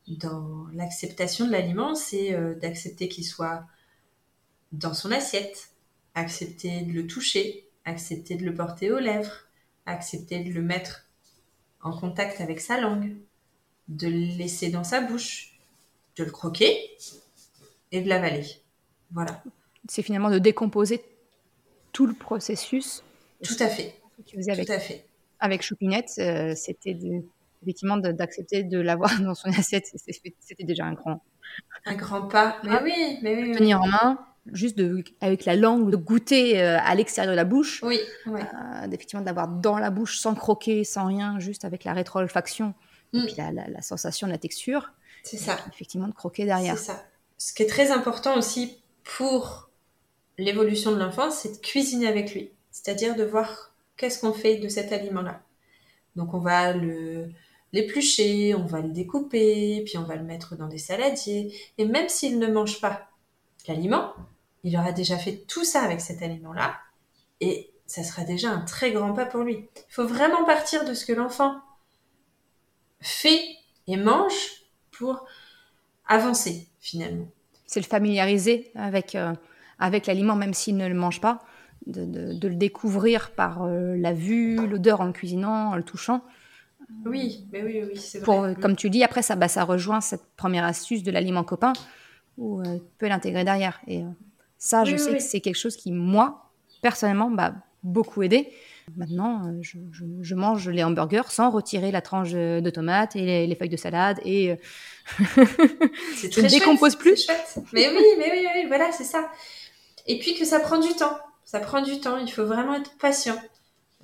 [0.07, 3.65] dans l'acceptation de l'aliment c'est euh, d'accepter qu'il soit
[4.71, 5.69] dans son assiette
[6.15, 9.47] accepter de le toucher accepter de le porter aux lèvres
[9.86, 11.05] accepter de le mettre
[11.81, 13.15] en contact avec sa langue
[13.88, 15.59] de le laisser dans sa bouche
[16.15, 16.77] de le croquer
[17.91, 18.45] et de l'avaler.
[19.12, 19.43] Voilà
[19.89, 21.04] c'est finalement de décomposer
[21.91, 23.04] tout le processus.
[23.43, 23.96] Tout à fait.
[24.26, 25.06] tu faisais avec, tout à fait.
[25.39, 26.98] Avec Choupinette, euh, c'était
[27.62, 29.88] effectivement d'accepter de, l'avoir dans son assiette.
[29.96, 31.22] C'était déjà un grand,
[31.86, 32.58] un grand pas.
[32.63, 36.62] Mais ah oui, mais oui, tenir en main, juste de, avec la langue, de goûter
[36.62, 37.82] euh, à l'extérieur de la bouche.
[37.84, 38.41] Oui, oui.
[38.41, 42.74] Euh, effectivement, d'avoir dans la bouche sans croquer, sans rien, juste avec la rétro-olfaction
[43.13, 43.26] et mm.
[43.26, 44.91] puis la, la, sensation de la texture.
[45.24, 45.58] C'est ça.
[45.72, 46.78] Effectivement, de croquer derrière.
[46.78, 47.04] C'est ça.
[47.38, 49.69] Ce qui est très important aussi pour
[50.38, 52.52] l'évolution de l'enfant, c'est de cuisiner avec lui.
[52.72, 55.41] C'est-à-dire de voir qu'est-ce qu'on fait de cet aliment-là.
[56.15, 57.30] Donc on va le
[57.74, 61.54] l'éplucher, on va le découper, puis on va le mettre dans des saladiers.
[61.78, 63.10] Et même s'il ne mange pas
[63.67, 64.13] l'aliment,
[64.63, 66.78] il aura déjà fait tout ça avec cet aliment-là.
[67.41, 69.67] Et ça sera déjà un très grand pas pour lui.
[69.76, 71.60] Il faut vraiment partir de ce que l'enfant
[73.02, 73.41] fait
[73.88, 75.26] et mange pour
[76.08, 77.28] avancer finalement.
[77.65, 79.34] C'est le familiariser avec, euh,
[79.79, 81.39] avec l'aliment, même s'il ne le mange pas,
[81.88, 86.23] de, le découvrir par euh, la vue, l'odeur en le cuisinant, en le touchant.
[87.05, 88.55] Oui, mais oui, oui, c'est vrai.
[88.62, 91.73] comme tu dis, après, ça, bah, ça rejoint cette première astuce de l'aliment copain,
[92.38, 93.81] où euh, tu peux l'intégrer derrière.
[93.88, 94.07] Et euh,
[94.57, 98.49] ça, je sais que c'est quelque chose qui, moi, personnellement, m'a beaucoup aidé.
[98.97, 103.77] Maintenant, je, mange les hamburgers sans retirer la tranche de tomate et les, feuilles de
[103.77, 104.55] salade et
[105.17, 107.27] je ne décompose plus.
[107.71, 109.29] Mais oui, mais oui, oui, voilà, c'est ça.
[110.06, 111.18] Et puis que ça prend du temps.
[111.46, 112.18] Ça prend du temps.
[112.18, 113.38] Il faut vraiment être patient.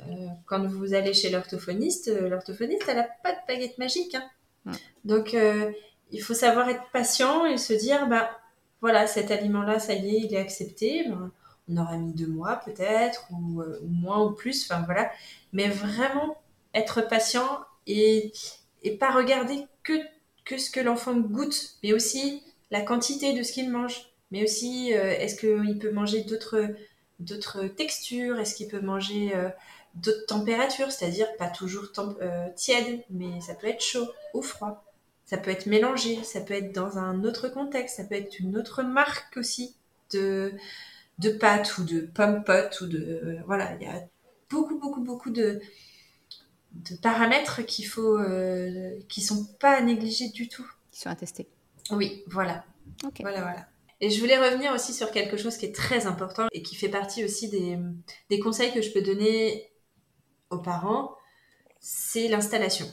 [0.02, 4.16] Euh, quand vous allez chez l'orthophoniste, euh, l'orthophoniste, elle n'a pas de baguette magique.
[4.16, 4.72] Hein.
[5.04, 5.72] Donc, euh,
[6.12, 8.30] il faut savoir être patient et se dire, bah,
[8.82, 11.06] voilà, cet aliment-là, ça y est, il est accepté.
[11.08, 11.32] Ben,
[11.72, 15.12] on aura mis deux mois peut-être, ou, ou, moins ou plus, enfin voilà.
[15.54, 16.38] Mais vraiment
[16.74, 18.32] être patient et,
[18.82, 19.94] et pas regarder que,
[20.46, 24.94] que ce que l'enfant goûte, mais aussi la quantité de ce qu'il mange, mais aussi
[24.94, 26.68] euh, est-ce qu'il peut manger d'autres
[27.20, 29.50] d'autres textures, est-ce qu'il peut manger euh,
[29.96, 34.86] d'autres températures, c'est-à-dire pas toujours euh, tiède, mais ça peut être chaud ou froid.
[35.26, 38.58] Ça peut être mélangé, ça peut être dans un autre contexte, ça peut être une
[38.58, 39.76] autre marque aussi
[40.14, 40.54] de,
[41.20, 44.02] de pâtes ou de pommes potes ou de voilà, il y a
[44.50, 45.62] beaucoup beaucoup beaucoup de,
[46.72, 48.18] de paramètres qu'il faut
[49.08, 50.66] qui sont pas à négliger du tout.
[50.92, 51.48] Qui sont à tester.
[51.92, 52.64] Oui, voilà.
[53.22, 53.68] Voilà, voilà.
[54.02, 56.90] Et je voulais revenir aussi sur quelque chose qui est très important et qui fait
[56.90, 59.72] partie aussi des, conseils que je peux donner
[60.50, 61.16] aux parents,
[61.80, 62.88] c'est l'installation.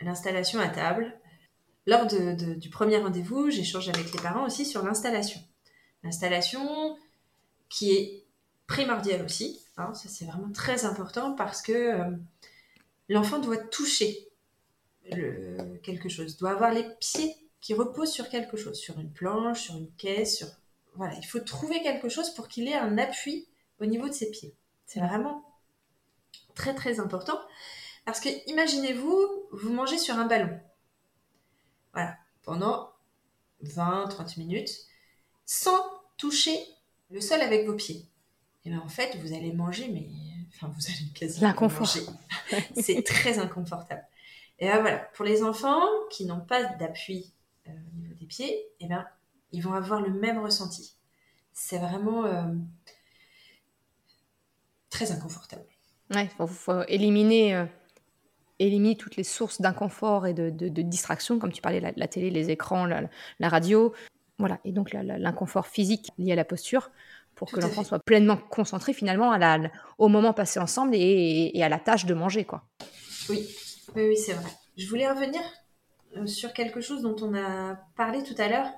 [0.00, 1.18] L'installation à table.
[1.86, 5.40] Lors de, du premier rendez-vous, j'échange avec les parents aussi sur l'installation.
[6.02, 6.96] L'installation
[7.68, 8.24] qui est
[8.66, 9.64] primordiale aussi.
[9.76, 12.10] Hein, ça, c'est vraiment très important parce que euh,
[13.08, 14.28] l'enfant doit toucher
[15.84, 19.76] quelque chose, doit avoir les pieds qui repose sur quelque chose, sur une planche, sur
[19.76, 20.48] une caisse, sur...
[20.94, 23.48] Voilà, il faut trouver quelque chose pour qu'il ait un appui
[23.80, 24.54] au niveau de ses pieds.
[24.86, 25.44] C'est vraiment
[26.54, 27.38] très très important
[28.04, 30.58] parce que imaginez-vous, vous mangez sur un ballon.
[31.92, 32.92] Voilà, pendant
[33.64, 34.70] 20-30 minutes
[35.44, 35.80] sans
[36.16, 36.58] toucher
[37.10, 38.08] le sol avec vos pieds.
[38.64, 40.08] Et bien en fait, vous allez manger, mais
[40.48, 42.00] enfin, vous allez quasiment manger.
[42.80, 44.04] C'est très inconfortable.
[44.58, 47.32] Et ben voilà, pour les enfants qui n'ont pas d'appui
[47.68, 49.06] euh, au niveau des pieds, eh ben,
[49.52, 50.96] ils vont avoir le même ressenti.
[51.52, 52.42] C'est vraiment euh,
[54.90, 55.64] très inconfortable.
[56.14, 57.64] Ouais, il faut, éliminer, euh,
[58.58, 62.30] éliminer toutes les sources d'inconfort et de, de, distraction, comme tu parlais, la, la télé,
[62.30, 63.92] les écrans, la, radio.
[64.38, 66.90] Voilà, et donc l'inconfort physique lié à la posture
[67.34, 71.62] pour que l'enfant soit pleinement concentré finalement à la, au moment passé ensemble et, et,
[71.62, 72.44] à la tâche de manger.
[72.44, 72.64] quoi.
[73.28, 73.48] Oui,
[73.94, 74.50] oui, oui c'est vrai.
[74.76, 75.40] Je voulais revenir
[76.24, 78.70] sur quelque chose dont on a parlé tout à l'heure,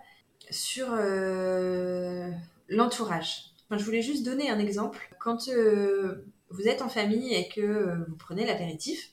[0.51, 2.31] sur euh,
[2.69, 3.53] l'entourage.
[3.71, 5.15] je voulais juste donner un exemple.
[5.21, 9.13] Quand euh, vous êtes en famille et que vous prenez l'apéritif,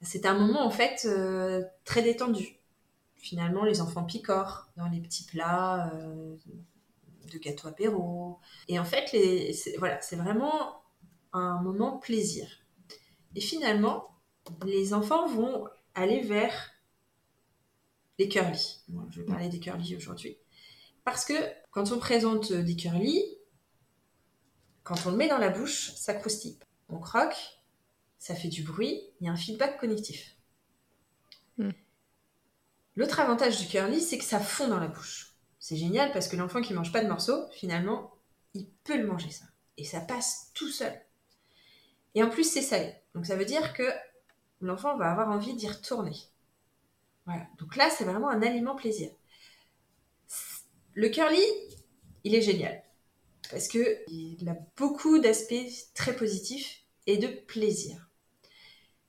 [0.00, 1.08] c'est un moment en fait
[1.84, 2.60] très détendu.
[3.16, 5.92] Finalement, les enfants picorent dans les petits plats
[7.30, 8.38] de gâteau apéro.
[8.68, 9.14] Et en fait,
[9.78, 10.82] voilà, c'est vraiment
[11.32, 12.48] un moment plaisir.
[13.34, 14.08] Et finalement,
[14.64, 16.70] les enfants vont aller vers
[18.18, 18.80] les curly.
[19.10, 20.38] je vais parler des curly aujourd'hui.
[21.04, 21.34] Parce que
[21.70, 23.22] quand on présente des curly,
[24.82, 26.58] quand on le met dans la bouche, ça croustille.
[26.88, 27.36] On croque,
[28.18, 30.36] ça fait du bruit, il y a un feedback cognitif.
[31.56, 31.70] Hmm.
[32.96, 35.34] L'autre avantage du curly, c'est que ça fond dans la bouche.
[35.60, 38.14] C'est génial parce que l'enfant qui mange pas de morceaux, finalement,
[38.54, 39.44] il peut le manger ça.
[39.76, 40.92] Et ça passe tout seul.
[42.14, 42.94] Et en plus, c'est salé.
[43.14, 43.84] Donc ça veut dire que
[44.60, 46.16] l'enfant va avoir envie d'y retourner.
[47.28, 47.46] Voilà.
[47.58, 49.10] Donc là, c'est vraiment un aliment plaisir.
[50.94, 51.42] Le curly,
[52.24, 52.82] il est génial.
[53.50, 58.08] Parce qu'il a beaucoup d'aspects très positifs et de plaisir.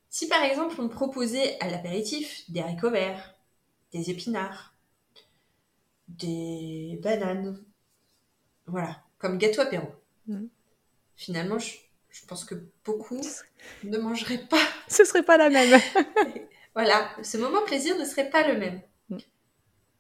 [0.10, 3.36] Si par exemple on proposait à l'apéritif des haricots verts,
[3.94, 4.74] des épinards,
[6.10, 7.64] des bananes,
[8.66, 9.88] voilà, comme gâteau apéro,
[10.28, 10.46] mmh.
[11.16, 11.76] finalement je,
[12.10, 13.22] je, pense que beaucoup
[13.84, 14.66] ne mangeraient pas.
[14.90, 15.80] Ce serait pas la même.
[16.80, 18.82] Voilà, ce moment plaisir ne serait pas le même.
[19.10, 19.18] Mm.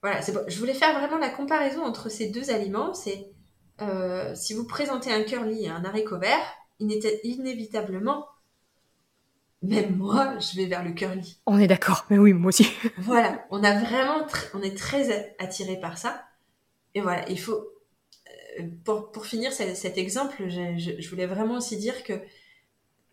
[0.01, 2.93] Voilà, je voulais faire vraiment la comparaison entre ces deux aliments.
[2.93, 3.33] C'est
[3.81, 6.39] euh, si vous présentez un curly et un haricot vert,
[6.79, 8.27] inévitablement,
[9.61, 11.41] même moi, je vais vers le curly.
[11.45, 12.71] On est d'accord, mais oui, moi aussi.
[12.97, 16.23] voilà, on a vraiment, on est très attiré par ça.
[16.95, 17.57] Et voilà, il faut,
[18.57, 22.13] euh, pour, pour finir cet, exemple, je, je, voulais vraiment aussi dire que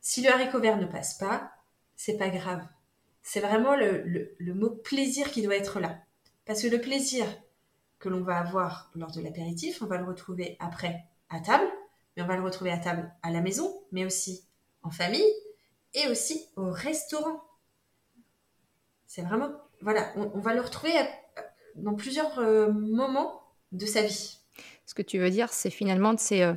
[0.01, 1.51] si le haricot vert ne passe pas,
[1.97, 2.63] c'est pas grave
[3.27, 5.99] c'est vraiment le, mot plaisir qui doit être là.
[6.45, 7.27] Parce que le plaisir
[7.99, 11.67] que l'on va avoir lors de l'apéritif, on va le retrouver après à table,
[12.17, 14.47] mais on va le retrouver à table à la maison, mais aussi
[14.85, 15.27] en famille
[15.93, 17.43] et aussi au restaurant.
[19.09, 20.93] C'est vraiment, voilà, on, va le retrouver
[21.75, 23.43] dans plusieurs euh, moments
[23.73, 24.39] de sa vie.
[24.87, 26.55] Ce que tu veux dire, c'est finalement, c'est euh,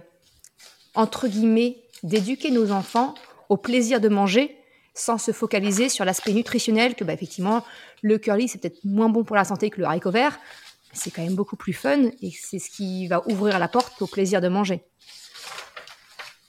[0.94, 3.16] entre guillemets, d'éduquer nos enfants
[3.50, 4.59] au plaisir de manger
[5.00, 7.66] sans se focaliser sur l'aspect nutritionnel que, bah, effectivement,
[8.02, 10.40] le curly, c'est peut-être moins bon pour la santé que le haricot vert.
[10.92, 14.08] C'est quand même beaucoup plus fun et c'est ce qui va ouvrir la porte au
[14.08, 14.84] plaisir de manger.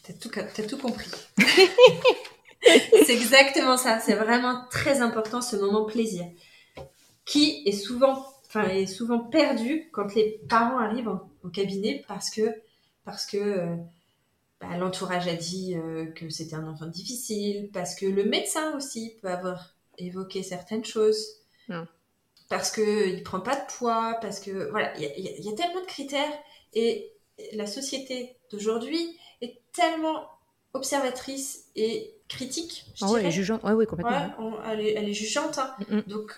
[0.03, 1.11] T'as tout, as tout compris.
[3.05, 4.01] c'est exactement ça.
[4.01, 6.25] C'est vraiment très important ce moment plaisir
[7.27, 11.11] qui est souvent, enfin, est souvent perdu quand les parents arrivent
[11.45, 12.43] au cabinet parce que
[13.05, 13.77] parce que euh,
[14.61, 19.17] bah, l'entourage a dit euh, que c'était un enfant difficile, parce que le médecin aussi
[19.23, 21.25] peut avoir évoqué certaines choses,
[22.49, 25.55] parce qu'il ne prend pas de poids, parce que voilà, il y, a- y y
[25.55, 26.33] tellement de critères
[26.75, 27.13] et
[27.53, 30.29] la société d'aujourd'hui est tellement
[30.75, 33.31] observatrice et critique, je Ah ouais, dirais.
[33.31, 33.61] jugeant.
[33.63, 34.17] Ouais, ouais, complètement.
[34.17, 35.59] Ouais, on- elle, est, elle est jugeante.
[35.59, 35.75] hein.
[35.79, 36.03] Mm, mm.
[36.07, 36.33] Donc,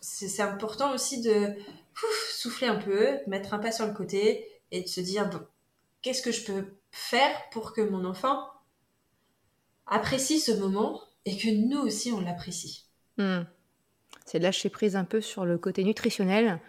[0.00, 4.82] c'est important aussi de ouf, souffler un peu, mettre un pas sur le côté et
[4.82, 5.40] de se dire bon,
[6.02, 8.48] qu'est-ce que je peux faire pour que mon enfant
[9.86, 12.86] apprécie ce moment et que nous aussi on l'apprécie.
[13.16, 13.42] Hmm.
[14.24, 16.60] C'est lâcher prise un peu sur le côté nutritionnel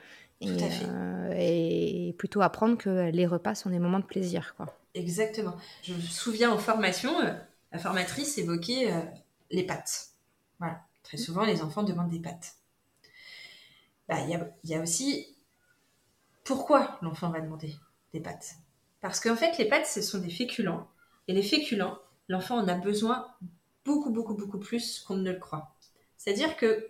[0.41, 0.85] et, Tout à fait.
[0.87, 4.53] euh, et plutôt apprendre que les repas sont des moments de plaisir.
[4.55, 4.67] Quoi.
[4.93, 5.55] Exactement.
[5.83, 7.33] Je me souviens en formation, euh,
[7.71, 9.01] la formatrice évoquait euh,
[9.51, 10.11] les pâtes.
[10.59, 10.81] Voilà.
[11.03, 12.55] Très souvent, les enfants demandent des pâtes.
[14.07, 15.35] Bah, Il y, a, il y a aussi
[16.43, 17.75] pourquoi l'enfant va demander
[18.13, 18.55] des pâtes.
[19.01, 20.87] Parce qu'en fait, les pâtes, ce sont des féculents.
[21.27, 21.97] Et les féculents,
[22.27, 23.27] l'enfant en a besoin
[23.85, 25.75] beaucoup, beaucoup, beaucoup plus qu'on ne le croit.
[26.17, 26.87] C'est-à-dire que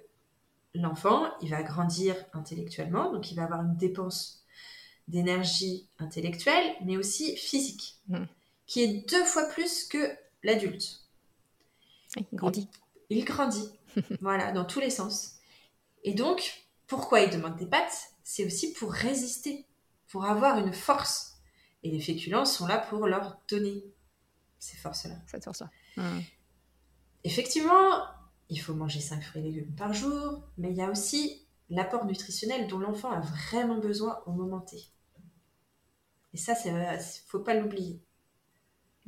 [0.74, 4.44] l'enfant, il va grandir intellectuellement, donc il va avoir une dépense
[5.08, 8.28] d'énergie intellectuelle, mais aussi physique, Mhm.
[8.68, 11.02] qui est deux fois plus que l'adulte.
[12.16, 12.68] Il grandit.
[13.10, 13.70] Il grandit,
[14.22, 15.36] voilà, dans tous les sens.
[16.04, 18.12] Et donc, pourquoi il demande des pâtes?
[18.24, 19.66] C'est aussi pour résister,
[20.08, 21.29] pour avoir une force.
[21.84, 23.84] Et les féculents sont là pour leur donner
[24.60, 25.16] ces forces-là.
[25.28, 25.70] Ça te sort ça.
[25.96, 26.20] Hmm.
[27.24, 28.04] Effectivement,
[28.50, 32.06] il faut manger 5 fruits et légumes par jour, mais il y a aussi l'apport
[32.06, 34.78] nutritionnel dont l'enfant a vraiment besoin au moment T.
[36.34, 38.02] Et ça, il ne faut pas l'oublier.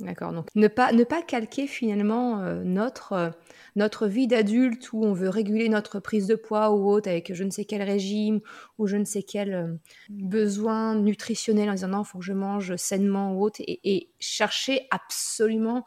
[0.02, 0.32] D'accord.
[0.32, 3.30] Donc ne pas, ne pas calquer finalement euh, notre, euh,
[3.76, 7.44] notre vie d'adulte où on veut réguler notre prise de poids ou autre avec je
[7.44, 8.40] ne sais quel régime
[8.78, 9.74] ou je ne sais quel euh,
[10.10, 14.88] besoin nutritionnel en disant non, il faut que je mange sainement ou autre et, chercher
[14.90, 15.86] absolument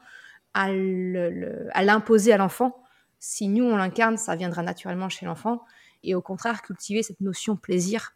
[0.53, 2.81] à l'imposer à l'enfant.
[3.19, 5.61] Si nous on l'incarne, ça viendra naturellement chez l'enfant
[6.03, 8.15] et au contraire cultiver cette notion plaisir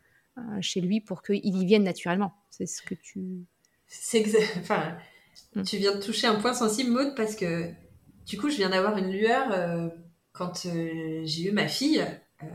[0.61, 2.33] chez lui pour qu'il y vienne naturellement.
[2.49, 3.45] C'est ce que tu...
[3.87, 4.95] C'est exa- enfin.
[5.65, 7.71] Tu viens de toucher un point sensible, Maud, parce que
[8.25, 9.89] du coup, je viens d'avoir une lueur euh,
[10.33, 12.05] quand euh, j'ai eu ma fille.
[12.43, 12.47] Euh,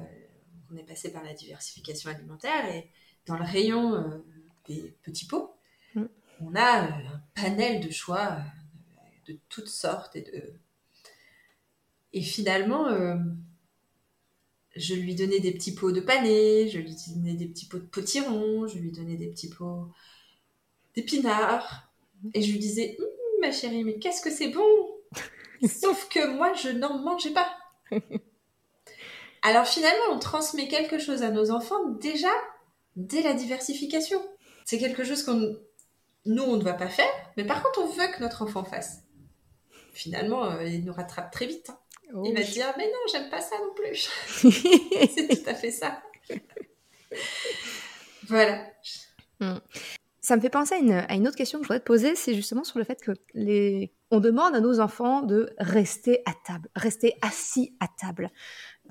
[0.72, 2.91] on est passé par la diversification alimentaire et
[3.26, 4.22] dans le rayon
[4.66, 5.55] des petits pots,
[5.95, 6.05] Mm.
[6.41, 8.39] on a un panel de choix
[9.26, 10.55] de toutes sortes et de
[12.12, 12.87] et finalement.
[14.76, 17.85] je lui donnais des petits pots de panais, je lui donnais des petits pots de
[17.85, 19.89] potirons, je lui donnais des petits pots
[20.95, 21.93] d'épinards.
[22.35, 23.07] Et je lui disais, Hum,
[23.41, 24.67] ma chérie, mais qu'est-ce que c'est bon?
[25.69, 27.49] Sauf que moi, je n'en mangeais pas.
[29.43, 32.31] Alors finalement, on transmet quelque chose à nos enfants déjà
[32.97, 34.21] dès la diversification.
[34.65, 35.57] C'est quelque chose qu'on
[36.27, 39.03] nous, on ne va pas faire, mais par contre, on veut que notre enfant fasse.
[39.93, 41.69] Finalement, euh, il nous rattrape très vite.
[41.71, 41.79] hein.
[42.15, 42.47] Oh Il va oui.
[42.47, 44.09] se dire, mais non, j'aime pas ça non plus.
[45.15, 46.03] C'est tout à fait ça.
[48.27, 48.67] voilà.
[50.25, 52.64] Ça me fait penser à une, autre question que je voudrais te poser, c'est justement
[52.64, 53.93] sur le fait que les...
[54.11, 58.31] on demande à nos enfants de rester à table, rester assis à table.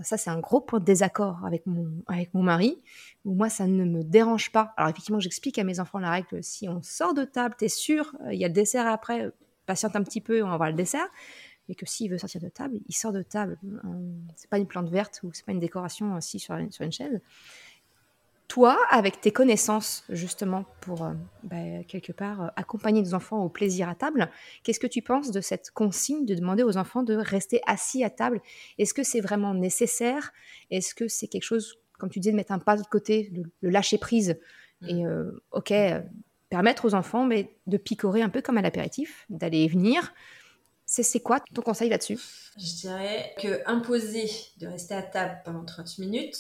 [0.02, 2.84] Ça, c'est un gros point de désaccord avec mon, avec mon mari,
[3.26, 4.76] moi, ça ne me dérange pas.
[4.78, 8.16] Alors, effectivement, j'explique à mes enfants la règle, si on sort de table, t'es sûr,
[8.22, 9.32] euh, il y a le dessert après, euh,
[9.66, 11.08] patiente un petit peu, on va voir le dessert.
[11.68, 13.58] Et que s'il veut sortir de table, il sort de table.
[13.64, 13.88] Euh,
[14.36, 17.22] C'est pas une plante verte ou c'est pas une décoration assis sur sur une chaise.
[18.48, 21.14] Toi, avec tes connaissances justement pour euh,
[21.44, 24.30] bah, quelque part euh, accompagner nos enfants au plaisir à table,
[24.64, 28.10] qu'est-ce que tu penses de cette consigne de demander aux enfants de rester assis à
[28.10, 28.42] table?
[28.78, 30.34] Est-ce que c'est vraiment nécessaire?
[30.70, 33.44] Est-ce que c'est quelque chose, comme tu disais, de mettre un pas de côté, le,
[33.62, 34.38] le lâcher prise
[34.88, 35.74] et euh, ok,
[36.50, 40.14] permettre aux enfants mais, de picorer un peu comme à l'apéritif, d'aller et venir?
[40.86, 42.20] C'est, c'est quoi ton conseil là-dessus?
[42.58, 46.38] Je dirais que imposer de rester à table pendant 30 minutes,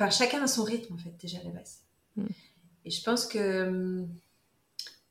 [0.00, 1.80] enfin chacun a son rythme en fait déjà à la base.
[2.16, 2.26] Mm.
[2.86, 4.08] Et je pense que hum,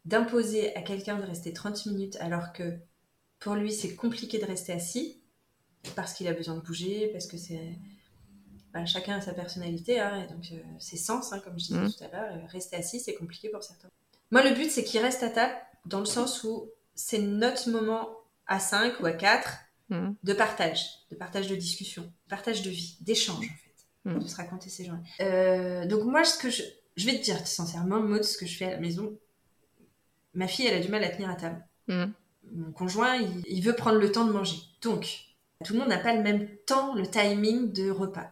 [0.06, 2.78] d'imposer à quelqu'un de rester 30 minutes alors que
[3.40, 5.22] pour lui c'est compliqué de rester assis
[5.96, 7.76] parce qu'il a besoin de bouger, parce que c'est
[8.74, 11.80] bah, chacun a sa personnalité, hein, et donc euh, ses sens, hein, comme je disais
[11.80, 11.92] Mm.
[11.94, 13.90] tout à l'heure, euh, rester assis c'est compliqué pour certains.
[14.32, 18.10] Moi le but c'est qu'il reste à table dans le sens où c'est notre moment
[18.48, 19.60] à 5 ou à 4
[19.90, 20.16] Mhm.
[20.24, 23.69] de partage, de partage de discussion, de partage de vie, d'échange en fait, Mm.
[24.18, 25.04] De se raconter ces journées.
[25.22, 26.64] Euh, donc moi, ce que je,
[26.96, 29.18] je vais te dire sincèrement, Maud, ce que je fais à la maison,
[30.34, 31.66] ma fille, elle a du mal à tenir à table.
[31.88, 32.14] Mhm.
[32.52, 34.58] Mon conjoint, il, il veut prendre le temps de manger.
[34.82, 35.20] Donc,
[35.66, 38.32] tout le monde n'a pas le même temps, le timing de repas.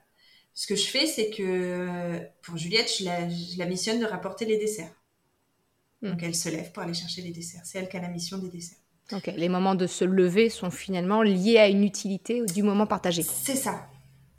[0.54, 4.46] Ce que je fais, c'est que pour Juliette, je la, je la missionne de rapporter
[4.46, 4.92] les desserts.
[6.02, 6.10] Mm.
[6.10, 7.62] Donc elle se lève pour aller chercher les desserts.
[7.64, 8.80] C'est elle qui a la mission des desserts.
[9.12, 13.22] Ok, les moments de se lever sont finalement liés à une utilité du moment partagé.
[13.22, 13.88] C'est ça.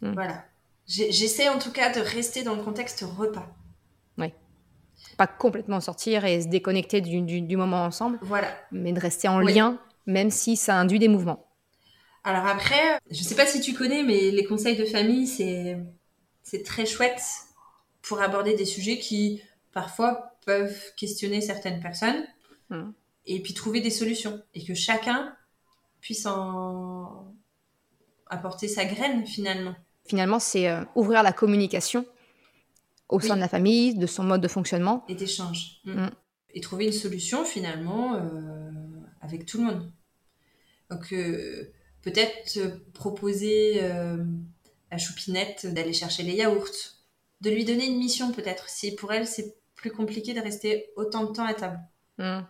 [0.01, 0.15] Mm.
[0.15, 0.45] Voilà.
[0.89, 3.47] J'essaie en tout cas de rester dans le contexte repas.
[4.17, 4.33] Oui.
[5.19, 8.19] Pas complètement sortir et se déconnecter du, moment ensemble.
[8.23, 8.49] Voilà.
[8.73, 11.47] Mais de rester en lien, même si ça induit des mouvements.
[12.25, 15.79] Alors après, je sais pas si tu connais, mais les conseils de famille, c'est,
[16.43, 17.23] c'est très chouette
[18.01, 22.27] pour aborder des sujets qui parfois peuvent questionner certaines personnes
[22.71, 22.91] hmm.
[23.27, 25.37] et puis trouver des solutions et que chacun
[26.01, 27.35] puisse en
[28.31, 29.75] apporter sa graine finalement.
[30.09, 32.07] Finalement, c'est euh, ouvrir la communication
[33.11, 35.05] au sein de la famille, de son mode de fonctionnement.
[35.09, 35.81] Et d'échange.
[35.85, 36.05] Hmm.
[36.05, 36.11] Hmm.
[36.55, 38.71] Et trouver une solution finalement euh,
[39.21, 39.93] avec tout le monde.
[40.91, 41.71] Donc euh,
[42.03, 42.59] peut-être
[42.95, 43.81] proposer
[44.91, 46.97] à Choupinette d'aller chercher les yaourts,
[47.43, 48.69] de lui donner une mission peut-être.
[48.69, 51.81] Si pour elle c'est plus compliqué de rester autant de temps à table.
[52.17, 52.41] Mmh.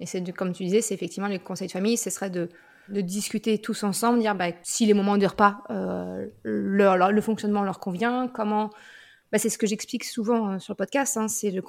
[0.00, 2.48] Et c'est comme tu disais, c'est effectivement le conseil de famille, ce serait de,
[2.88, 7.80] de discuter tous ensemble, dire bah, si les moments de repas, euh, le fonctionnement leur
[7.80, 8.70] convient, comment.
[9.32, 11.62] Bah, c'est ce que j'explique souvent euh, sur le podcast, hein, c'est le,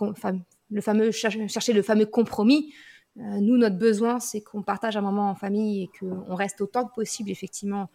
[0.82, 2.74] fameux chercher le fameux compromis.
[3.18, 6.86] Euh, nous, notre besoin, c'est qu'on partage un moment en famille et qu'on reste autant
[6.86, 7.89] que possible, effectivement,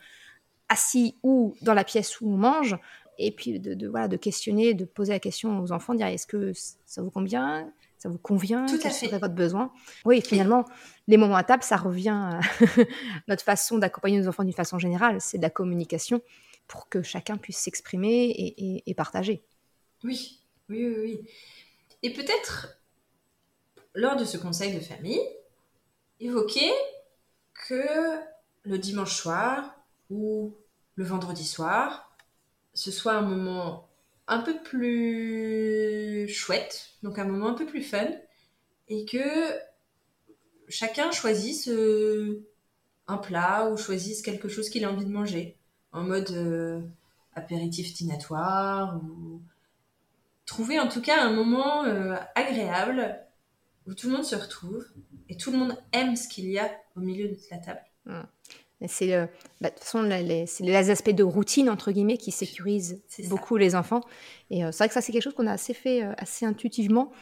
[0.68, 2.76] assis ou dans la pièce où on mange
[3.18, 6.26] et puis de, voilà, de questionner, de poser la question aux enfants, de dire est-ce
[6.26, 6.52] que
[6.86, 7.70] ça vous convient?
[7.98, 8.66] Ça vous convient?
[8.66, 9.72] Tout Quel serait votre besoin?
[10.04, 10.64] Oui, finalement,
[11.06, 12.40] les moments à table, ça revient à
[13.28, 15.20] notre façon d'accompagner nos enfants d'une façon générale.
[15.20, 16.20] C'est de la communication
[16.66, 19.44] pour que chacun puisse s'exprimer et, partager.
[20.02, 21.20] Oui, oui, oui, oui.
[22.02, 22.80] Et peut-être,
[23.94, 25.20] lors de ce conseil de famille,
[26.18, 26.72] évoquer
[27.68, 28.18] que
[28.64, 29.76] le dimanche soir
[30.10, 30.56] ou
[30.96, 32.11] le vendredi soir,
[32.74, 33.88] ce soit un moment
[34.28, 38.08] un peu plus chouette, donc un moment un peu plus fun,
[38.88, 39.18] et que
[40.68, 42.46] chacun choisisse euh,
[43.06, 45.56] un plat ou choisisse quelque chose qu'il a envie de manger,
[45.92, 46.80] en mode euh,
[47.34, 49.42] apéritif dînatoire, ou
[50.46, 53.18] trouver en tout cas un moment euh, agréable
[53.86, 54.86] où tout le monde se retrouve
[55.28, 57.82] et tout le monde aime ce qu'il y a au milieu de la table.
[58.06, 58.20] Mmh.
[58.88, 59.16] C'est
[59.60, 63.74] bah, de toute façon les, les, aspects de routine entre guillemets qui sécurisent beaucoup les
[63.74, 64.00] enfants.
[64.50, 66.44] Et euh, c'est vrai que ça c'est quelque chose qu'on a assez fait euh, assez
[66.44, 67.12] intuitivement.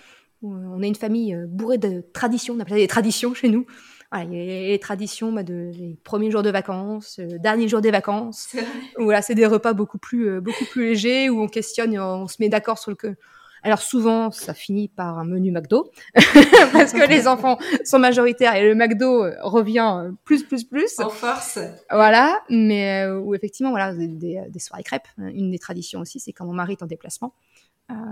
[0.42, 3.66] Euh, on a une famille bourrée de traditions, on appelle ça des traditions chez nous.
[4.10, 7.80] Voilà, il y a les traditions bah, de les premiers jours de vacances, derniers jours
[7.80, 8.56] des vacances.
[8.98, 12.36] Où là c'est des repas beaucoup plus beaucoup plus légers où on questionne, on se
[12.40, 13.14] met d'accord sur le que
[13.62, 15.90] alors souvent, ça finit par un menu McDo
[16.72, 20.98] parce que les enfants sont majoritaires et le McDo euh, revient euh, plus, plus, plus.
[20.98, 21.58] En force.
[21.90, 24.08] Voilà, mais euh, où effectivement, voilà, des,
[24.48, 25.08] des, soirées crêpes.
[25.18, 27.34] Une des traditions aussi, c'est quand mon mari est en déplacement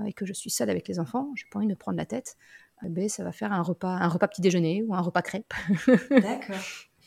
[0.06, 2.36] et que je suis seule avec les enfants, j'ai pas envie de prendre la tête.
[2.84, 5.54] Eh ben, ça va faire un repas, un repas petit déjeuner ou un repas crêpe.
[6.10, 6.56] D'accord.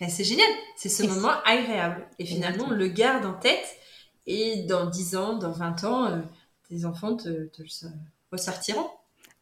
[0.07, 0.47] c'est génial.
[0.77, 2.07] C'est ce moment agréable.
[2.17, 3.75] Et finalement, on le garde en tête.
[4.25, 6.21] Et dans 10 ans, dans 20 ans,
[6.69, 7.63] tes enfants te, te,
[8.31, 8.89] ressortiront.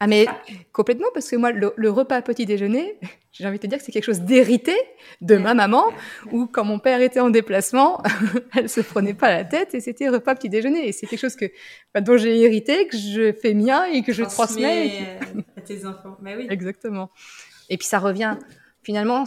[0.02, 0.26] Ah mais
[0.72, 2.98] complètement parce que moi le, repas petit déjeuner,
[3.32, 4.74] j'ai envie de te dire que c'est quelque chose d'hérité
[5.20, 5.84] de ma maman
[6.32, 8.02] où quand mon père était en déplacement,
[8.56, 11.36] elle se prenait pas la tête et c'était repas petit déjeuner et c'est quelque chose
[11.36, 11.44] que
[11.92, 15.84] bah, dont j'ai hérité que je fais mien et que je transmets euh, à tes
[15.84, 16.16] enfants.
[16.22, 16.46] Mais oui.
[16.48, 17.10] Exactement.
[17.68, 18.38] Et puis ça revient
[18.82, 19.24] finalement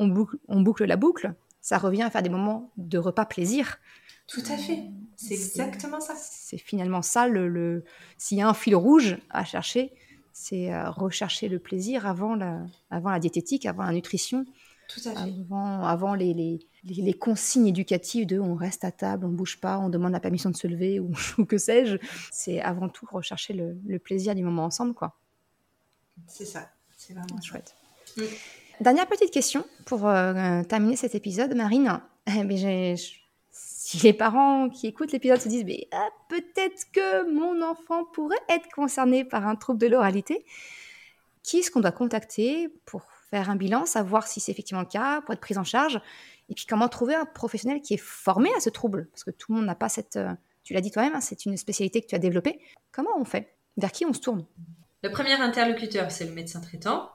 [0.00, 3.78] on, boucle, on boucle la boucle, ça revient à faire des moments de repas plaisir.
[4.26, 4.84] Tout à fait.
[5.16, 6.14] C'est exactement ça.
[6.16, 7.84] C'est finalement ça, le,
[8.18, 9.92] s'il y a un fil rouge à chercher,
[10.32, 14.44] c'est euh, rechercher le plaisir avant la, avant la diététique, avant la nutrition.
[14.88, 15.32] Tout à fait.
[15.40, 19.78] Avant, avant les, les, les, consignes éducatives de on reste à table, on bouge pas,
[19.78, 21.12] on demande la permission de se lever ou,
[21.48, 21.96] que sais-je.
[22.30, 24.94] C'est avant tout rechercher le, le, plaisir du moment ensemble.
[24.94, 25.16] quoi.
[26.26, 26.68] C'est ça.
[26.96, 27.74] C'est vraiment chouette.
[28.80, 32.00] Dernière petite question pour euh, terminer cet épisode, Marine.
[32.28, 32.96] Eh ben,
[33.86, 38.34] si les parents qui écoutent l'épisode se disent mais ah, peut-être que mon enfant pourrait
[38.48, 40.44] être concerné par un trouble de l'oralité,
[41.44, 45.20] qui est-ce qu'on doit contacter pour faire un bilan, savoir si c'est effectivement le cas,
[45.20, 46.00] pour être pris en charge,
[46.48, 49.52] et puis comment trouver un professionnel qui est formé à ce trouble, parce que tout
[49.52, 50.32] le monde n'a pas cette, euh,
[50.64, 52.58] tu l'as dit toi-même, hein, c'est une spécialité que tu as développée.
[52.90, 53.54] Comment on fait?
[53.76, 54.46] Vers qui on se tourne?
[55.04, 57.12] Le premier interlocuteur, c'est le médecin traitant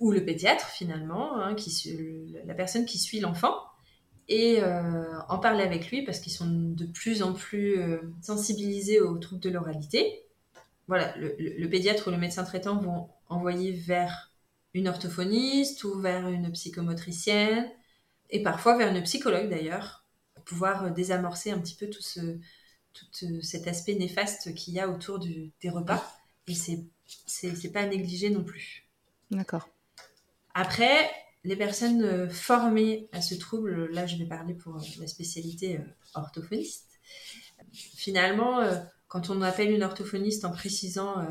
[0.00, 3.54] ou le pédiatre finalement, hein, qui, la personne qui suit l'enfant
[4.28, 9.00] et euh, en parler avec lui parce qu'ils sont de plus en plus euh, sensibilisés
[9.00, 10.22] aux troubles de l'oralité.
[10.88, 14.32] Voilà, le, pédiatre ou le médecin traitant vont envoyer vers
[14.74, 17.68] une orthophoniste ou vers une psychomotricienne
[18.30, 20.04] et parfois vers une psychologue d'ailleurs
[20.34, 22.38] pour pouvoir euh, désamorcer un petit peu tout, ce,
[22.92, 26.04] tout cet aspect néfaste qu'il y a autour du, des repas.
[26.46, 26.84] Et c'est
[27.26, 28.84] c'est pas à négliger non plus.
[29.30, 29.68] D'accord.
[30.54, 31.10] Après,
[31.44, 35.80] les personnes euh, formées à ce trouble, là je vais parler pour la spécialité
[36.14, 36.88] orthophoniste.
[37.72, 38.60] Finalement,
[39.08, 41.28] quand on appelle une orthophoniste en précisant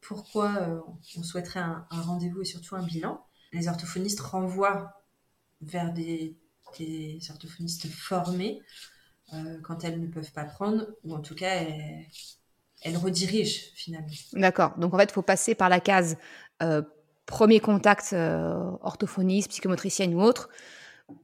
[0.00, 0.84] pourquoi
[1.16, 4.96] on souhaiterait un, rendez-vous et surtout un bilan, les orthophonistes renvoient
[5.60, 6.36] vers des,
[7.30, 8.60] orthophonistes formés
[9.32, 11.64] euh, quand elles ne peuvent pas prendre, ou en tout cas,
[12.82, 14.08] elles, redirigent finalement.
[14.34, 14.78] D'accord.
[14.78, 16.16] Donc en fait, il faut passer par la case
[16.62, 16.82] euh,
[17.26, 20.48] premier contact euh, orthophoniste, psychomotricienne ou autre,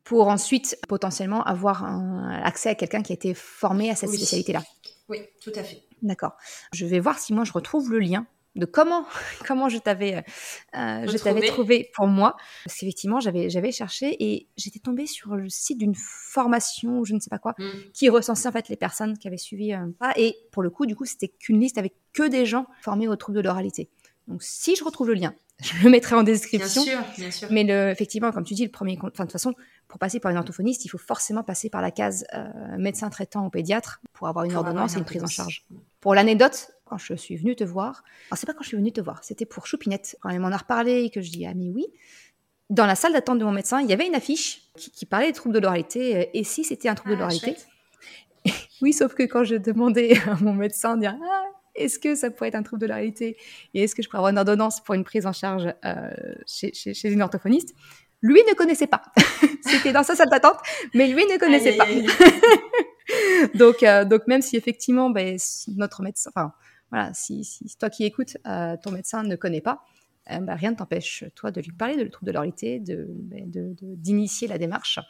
[0.04, 4.16] pour ensuite potentiellement avoir un, accès à quelqu'un qui a été formé à cette Oui.
[4.16, 4.62] spécialité-là.
[5.08, 5.82] Oui, tout à fait.
[6.02, 6.36] D'accord.
[6.72, 9.06] Je vais voir si moi je retrouve le lien de comment
[9.46, 10.16] comment je t'avais
[10.76, 12.36] euh, je t'avais trouvé pour moi
[12.66, 17.14] parce qu'effectivement j'avais j'avais cherché et j'étais tombée sur le site d'une formation ou je
[17.14, 17.64] ne sais pas quoi Mm.
[17.94, 20.84] qui recensait en fait les personnes qui avaient suivi euh, ça et pour le coup
[20.84, 23.88] du coup c'était qu'une liste avec que des gens formés aux troubles de l'oralité.
[24.32, 26.82] Donc si je retrouve le lien, je le mettrai en Bien description.
[26.82, 27.48] sûr, bien sûr.
[27.50, 29.54] Mais le, effectivement, comme tu dis, le premier, enfin de toute façon,
[29.86, 33.46] pour passer par une orthophoniste, il faut forcément passer par la case euh, médecin traitant
[33.46, 35.66] ou pédiatre pour avoir une Pour avoir ordonnance une et une prise en charge.
[36.00, 38.92] Pour l'anecdote, quand je suis venue te voir, alors c'est pas quand je suis venue
[38.92, 40.16] te voir, c'était pour Choupinette.
[40.20, 41.86] Quand elle m'en a reparlé et que je dis ah mais oui,
[42.70, 45.26] dans la salle d'attente de mon médecin, il y avait une affiche qui, qui parlait
[45.28, 46.16] des troubles de l'oralité.
[46.16, 47.56] euh, et si c'était un trouble de Ah, l'oralité?
[48.80, 51.44] Oui, sauf que quand je demandais à mon médecin de dire ah,
[51.74, 53.36] est-ce que ça pourrait être un trouble de l'oralité
[53.74, 56.10] et est-ce que je pourrais avoir une ordonnance pour une prise en charge euh,
[56.46, 57.74] chez, chez- chez une orthophoniste,
[58.20, 59.02] lui ne connaissait pas.
[59.66, 60.58] C'était dans sa salle d'attente,
[60.94, 61.86] mais lui ne connaissait pas.
[63.54, 65.36] donc, euh, donc même si effectivement, ben,
[65.76, 66.52] notre médecin, enfin
[66.90, 69.82] voilà, si, si toi qui écoutes, euh, ton médecin ne connaît pas,
[70.28, 73.50] ben, rien ne t'empêche toi de lui parler de le trouble de l'oralité, de ben,
[73.50, 75.00] de- de- d'initier la démarche,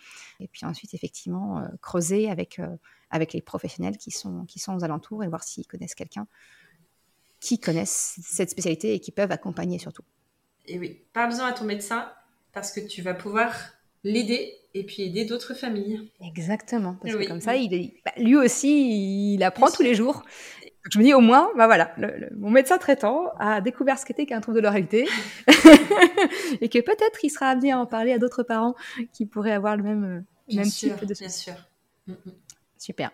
[0.40, 2.60] et puis ensuite effectivement creuser avec
[3.12, 6.26] avec les professionnels qui sont qui sont aux alentours et voir s'ils connaissent quelqu'un
[7.40, 10.02] qui connaissent cette spécialité et qui peuvent accompagner surtout.
[10.66, 12.10] Et oui, parle-en à ton médecin
[12.52, 13.54] parce que tu vas pouvoir
[14.04, 16.10] l'aider et puis aider d'autres familles.
[16.20, 17.68] Exactement, parce Oui, que comme ça, oui.
[17.70, 20.22] il est, bah, lui aussi, il apprend Bien tous les jours.
[20.62, 23.98] Donc, je me dis au moins, bah voilà, le- le- mon médecin traitant a découvert
[23.98, 25.06] ce qu'était qu'un trouble de l'oralité
[26.60, 28.74] et que peut-être il sera amené à en parler à d'autres parents
[29.12, 31.54] qui pourraient avoir le même, euh, Bien même sûr, type de bien sûr.
[32.06, 32.32] Mm, mm.
[32.82, 33.12] Super.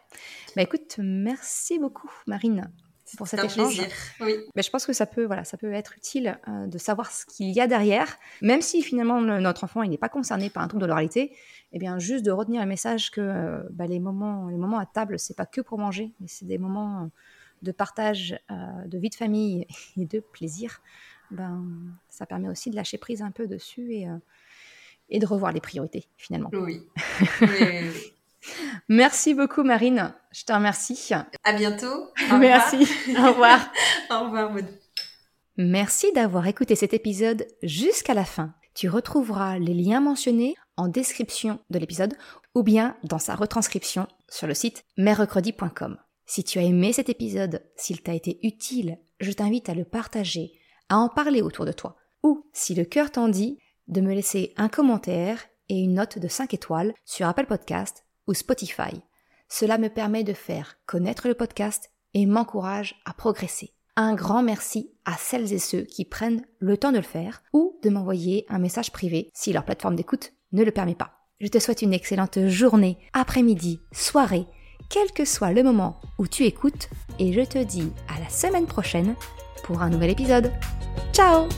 [0.57, 2.73] Bah écoute, merci beaucoup Marine
[3.19, 3.77] pour cet un échange.
[3.77, 3.95] plaisir.
[4.21, 7.13] Oui, Mais je pense que ça peut, voilà, ça peut être utile euh, de savoir
[7.13, 10.49] ce qu'il y a derrière, même si finalement le- notre enfant il n'est pas concerné
[10.49, 11.37] par un trouble de l'oralité,
[11.73, 14.87] et bien juste de retenir le message que euh, bah, les moments, les moments à
[14.87, 17.07] table, c'est pas que pour manger, mais c'est des moments euh,
[17.61, 18.55] de partage, euh,
[18.87, 19.67] de vie de famille
[19.99, 20.81] et de plaisir.
[21.31, 21.63] Ben,
[22.09, 24.07] ça permet aussi de lâcher prise un peu dessus et,
[25.11, 26.49] et de revoir les priorités finalement.
[26.55, 26.89] oui.
[27.43, 28.13] Oui, oui, oui.
[28.89, 31.11] Merci beaucoup Marine, je te remercie.
[31.45, 31.87] À bientôt.
[31.87, 32.41] Au revoir.
[32.41, 32.77] Merci.
[33.17, 33.73] Au revoir.
[34.11, 34.67] Au revoir, Maud.
[35.57, 38.55] Merci d'avoir écouté cet épisode jusqu'à la fin.
[38.75, 42.15] Tu retrouveras les liens mentionnés en description de l'épisode
[42.55, 45.99] ou bien dans sa retranscription sur le site merrecredi.com.
[46.27, 50.53] Si tu as aimé cet épisode, s'il t'a été utile, je t'invite à le partager,
[50.89, 51.97] à en parler autour de toi.
[52.23, 53.59] Ou, si le cœur t'en dit,
[53.89, 58.35] de me laisser un commentaire et une note de 5 étoiles sur Apple Podcast ou
[58.35, 59.03] Spotify.
[59.49, 63.73] Cela me permet de faire connaître le podcast et m'encourage à progresser.
[63.97, 67.79] Un grand merci à celles et ceux qui prennent le temps de le faire ou
[67.83, 71.13] de m'envoyer un message privé si leur plateforme d'écoute ne le permet pas.
[71.41, 74.47] Je te souhaite une excellente journée, après-midi, soirée,
[74.89, 78.67] quel que soit le moment où tu écoutes et je te dis à la semaine
[78.67, 79.15] prochaine
[79.65, 80.53] pour un nouvel épisode.
[81.13, 81.49] Ciao